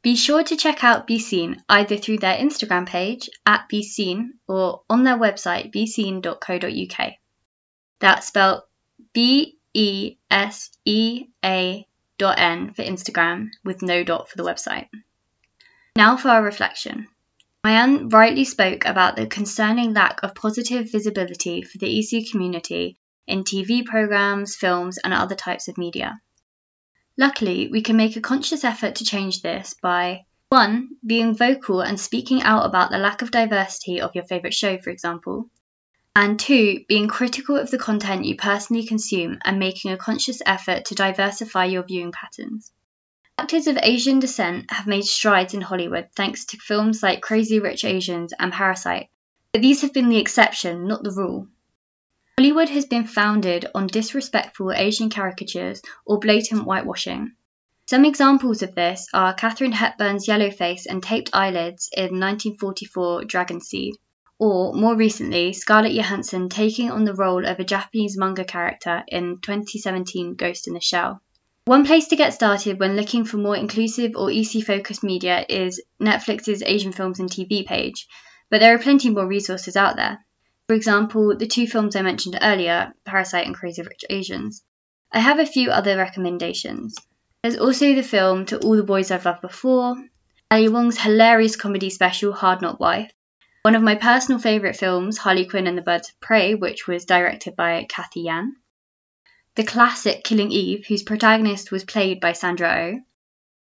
Be 0.03 0.17
sure 0.17 0.43
to 0.43 0.57
check 0.57 0.83
out 0.83 1.07
besea.n 1.07 1.63
either 1.69 1.97
through 1.97 2.19
their 2.19 2.37
Instagram 2.37 2.87
page 2.87 3.31
at 3.47 3.69
besea.n 3.73 4.35
or 4.49 4.83
on 4.91 5.05
their 5.05 5.17
website 5.17 5.73
besean.co.uk. 5.73 7.13
That's 8.01 8.27
spelled 8.27 8.63
B 9.13 9.59
E 9.75 10.17
S 10.29 10.71
E 10.85 11.27
A 11.45 11.87
dot 12.19 12.39
N 12.39 12.75
for 12.75 12.83
Instagram 12.83 13.51
with 13.65 13.83
no 13.83 14.03
dot 14.03 14.29
for 14.29 14.37
the 14.37 14.43
website. 14.43 14.89
Now 15.95 16.17
for 16.17 16.31
our 16.31 16.43
reflection. 16.43 17.07
Mai-Anh 17.63 18.09
rightly 18.09 18.45
spoke 18.45 18.85
about 18.85 19.15
the 19.15 19.27
concerning 19.27 19.95
lack 19.95 20.25
of 20.25 20.35
positive 20.35 20.91
visibility 20.91 21.63
for 21.63 21.79
the 21.79 21.87
ESEA 21.87 22.29
community 22.29 22.99
in 23.29 23.45
TV 23.45 23.85
programs, 23.85 24.57
films, 24.57 24.99
and 24.99 25.15
other 25.15 25.37
types 25.37 25.69
of 25.69 25.79
media. 25.79 26.21
Luckily, 27.23 27.69
we 27.69 27.83
can 27.83 27.97
make 27.97 28.17
a 28.17 28.21
conscious 28.21 28.65
effort 28.65 28.97
to 28.97 29.05
change 29.05 29.43
this 29.43 29.77
by 29.81 30.25
1. 30.49 30.89
Being 31.07 31.37
vocal 31.37 31.81
and 31.81 32.01
speaking 32.01 32.43
out 32.43 32.67
about 32.67 32.91
the 32.91 32.99
lack 32.99 33.23
of 33.23 33.31
diversity 33.31 34.01
of 34.01 34.17
your 34.17 34.25
favourite 34.25 34.53
show, 34.53 34.77
for 34.79 34.91
example. 34.91 35.49
And 36.17 36.37
2. 36.41 36.81
Being 36.89 37.07
critical 37.07 37.57
of 37.57 37.71
the 37.71 37.79
content 37.79 38.25
you 38.25 38.35
personally 38.35 38.85
consume 38.85 39.39
and 39.45 39.61
making 39.61 39.93
a 39.93 39.97
conscious 39.97 40.43
effort 40.45 40.87
to 40.87 40.97
diversify 40.97 41.67
your 41.67 41.85
viewing 41.85 42.11
patterns. 42.11 42.73
Actors 43.39 43.69
of 43.69 43.79
Asian 43.81 44.19
descent 44.19 44.73
have 44.73 44.89
made 44.89 45.05
strides 45.05 45.55
in 45.55 45.61
Hollywood 45.61 46.09
thanks 46.17 46.47
to 46.47 46.57
films 46.57 47.05
like 47.05 47.23
Crazy 47.23 47.61
Rich 47.61 47.85
Asians 47.85 48.33
and 48.37 48.53
Parasite, 48.53 49.11
but 49.53 49.63
these 49.63 49.83
have 49.83 49.93
been 49.93 50.09
the 50.09 50.19
exception, 50.19 50.89
not 50.89 51.05
the 51.05 51.13
rule. 51.13 51.47
Hollywood 52.39 52.71
has 52.71 52.87
been 52.87 53.07
founded 53.07 53.67
on 53.75 53.87
disrespectful 53.87 54.73
Asian 54.73 55.11
caricatures 55.11 55.83
or 56.07 56.19
blatant 56.19 56.63
whitewashing. 56.63 57.33
Some 57.87 58.07
examples 58.07 58.63
of 58.63 58.75
this 58.75 59.07
are 59.13 59.35
Katharine 59.35 59.73
Hepburn's 59.73 60.27
yellow 60.27 60.51
face 60.51 60.87
and 60.87 61.03
taped 61.03 61.29
eyelids 61.35 61.91
in 61.93 62.19
1944 62.19 63.25
Dragon 63.25 63.61
Seed, 63.61 63.97
or 64.39 64.73
more 64.73 64.97
recently, 64.97 65.53
Scarlett 65.53 65.93
Johansson 65.93 66.49
taking 66.49 66.91
on 66.91 67.05
the 67.05 67.15
role 67.15 67.45
of 67.45 67.61
a 67.61 67.65
Japanese 67.65 68.17
manga 68.17 68.45
character 68.45 69.05
in 69.09 69.39
2017 69.43 70.35
Ghost 70.35 70.67
in 70.67 70.73
the 70.73 70.81
Shell. 70.81 71.21
One 71.67 71.85
place 71.85 72.09
to 72.09 72.17
get 72.17 72.33
started 72.33 72.81
when 72.81 72.97
looking 72.97 73.27
for 73.27 73.37
more 73.37 73.57
inclusive 73.57 74.13
or 74.17 74.31
ESEA 74.31 74.65
focused 74.65 75.05
media 75.05 75.45
is 75.49 75.83
Netflix's 76.01 76.63
Asian 76.65 76.93
Films 76.93 77.21
and 77.21 77.31
TV 77.31 77.67
page, 77.67 78.09
but 78.49 78.61
there 78.61 78.75
are 78.75 78.79
plenty 78.79 79.11
more 79.11 79.27
resources 79.27 79.77
out 79.77 79.97
there. 79.97 80.25
For 80.73 80.77
example, 80.77 81.37
the 81.37 81.47
two 81.47 81.67
films 81.67 81.97
I 81.97 82.01
mentioned 82.01 82.39
earlier, 82.41 82.95
Parasite 83.05 83.45
and 83.45 83.55
Crazy 83.55 83.83
Rich 83.83 84.07
Asians. 84.09 84.65
I 85.13 85.19
have 85.19 85.39
a 85.39 85.45
few 85.45 85.69
other 85.69 85.99
recommendations. 85.99 86.97
There's 87.43 87.59
also 87.59 87.95
the 87.95 88.03
film 88.03 88.47
To 88.47 88.59
All 88.59 88.77
the 88.77 88.83
Boys 88.83 89.11
I've 89.11 89.27
Loved 89.27 89.43
Before, 89.43 89.97
Ali 90.51 90.71
Wong's 90.71 90.99
hilarious 90.99 91.57
comedy 91.57 91.91
special 91.91 92.33
Hard 92.33 92.63
Knock 92.63 92.81
Wife, 92.81 93.13
one 93.61 93.75
of 93.75 93.83
my 93.83 93.97
personal 93.97 94.41
favourite 94.41 94.75
films, 94.75 95.19
Harley 95.19 95.45
Quinn 95.45 95.67
and 95.67 95.77
the 95.77 95.83
Birds 95.83 96.09
of 96.09 96.19
Prey, 96.21 96.55
which 96.55 96.87
was 96.87 97.05
directed 97.05 97.55
by 97.55 97.85
Cathy 97.91 98.23
Yan, 98.23 98.57
the 99.57 99.65
classic 99.65 100.25
Killing 100.25 100.53
Eve, 100.53 100.87
whose 100.87 101.03
protagonist 101.03 101.71
was 101.71 101.85
played 101.85 102.19
by 102.19 102.33
Sandra 102.33 102.95
Oh, 102.95 103.01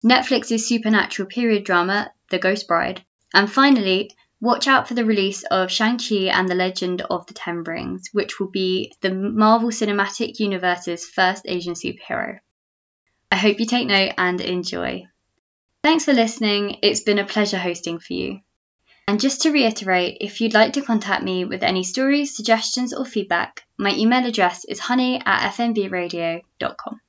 Netflix's 0.07 0.69
supernatural 0.69 1.27
period 1.27 1.65
drama 1.65 2.13
The 2.29 2.39
Ghost 2.39 2.69
Bride, 2.69 3.03
and 3.33 3.51
finally, 3.51 4.11
watch 4.43 4.67
out 4.67 4.89
for 4.89 4.95
the 4.95 5.05
release 5.05 5.45
of 5.45 5.71
Shang-Chi 5.71 6.27
and 6.27 6.49
the 6.49 6.57
Legend 6.57 7.01
of 7.01 7.27
the 7.27 7.33
Ten 7.33 7.63
Rings, 7.63 8.09
which 8.13 8.41
will 8.41 8.51
be 8.51 8.93
the 9.01 9.15
Marvel 9.15 9.71
Cinematic 9.71 10.41
Universe's 10.41 11.07
first 11.07 11.45
Asian 11.47 11.75
superhero. 11.75 12.41
I 13.31 13.37
hope 13.37 13.61
you 13.61 13.67
take 13.67 13.87
note 13.87 14.13
and 14.19 14.41
enjoy. 14.41 15.05
Thanks 15.85 16.05
for 16.05 16.13
listening. 16.13 16.79
It's 16.83 17.03
been 17.03 17.21
a 17.21 17.25
pleasure 17.25 17.59
hosting 17.59 18.01
for 18.01 18.13
you. 18.15 18.41
And 19.07 19.21
just 19.21 19.43
to 19.43 19.53
reiterate, 19.53 20.19
if 20.21 20.41
you'd 20.41 20.55
like 20.55 20.73
to 20.73 20.83
contact 20.83 21.23
me 21.23 21.45
with 21.45 21.63
any 21.63 21.85
stories, 21.85 22.37
suggestions, 22.37 22.93
or 22.93 23.05
feedback, 23.05 23.63
my 23.79 23.95
email 23.95 24.27
address 24.27 24.65
is 24.65 24.81
honey 24.81 25.23
at 25.25 25.53
fmbradio.com. 25.53 27.01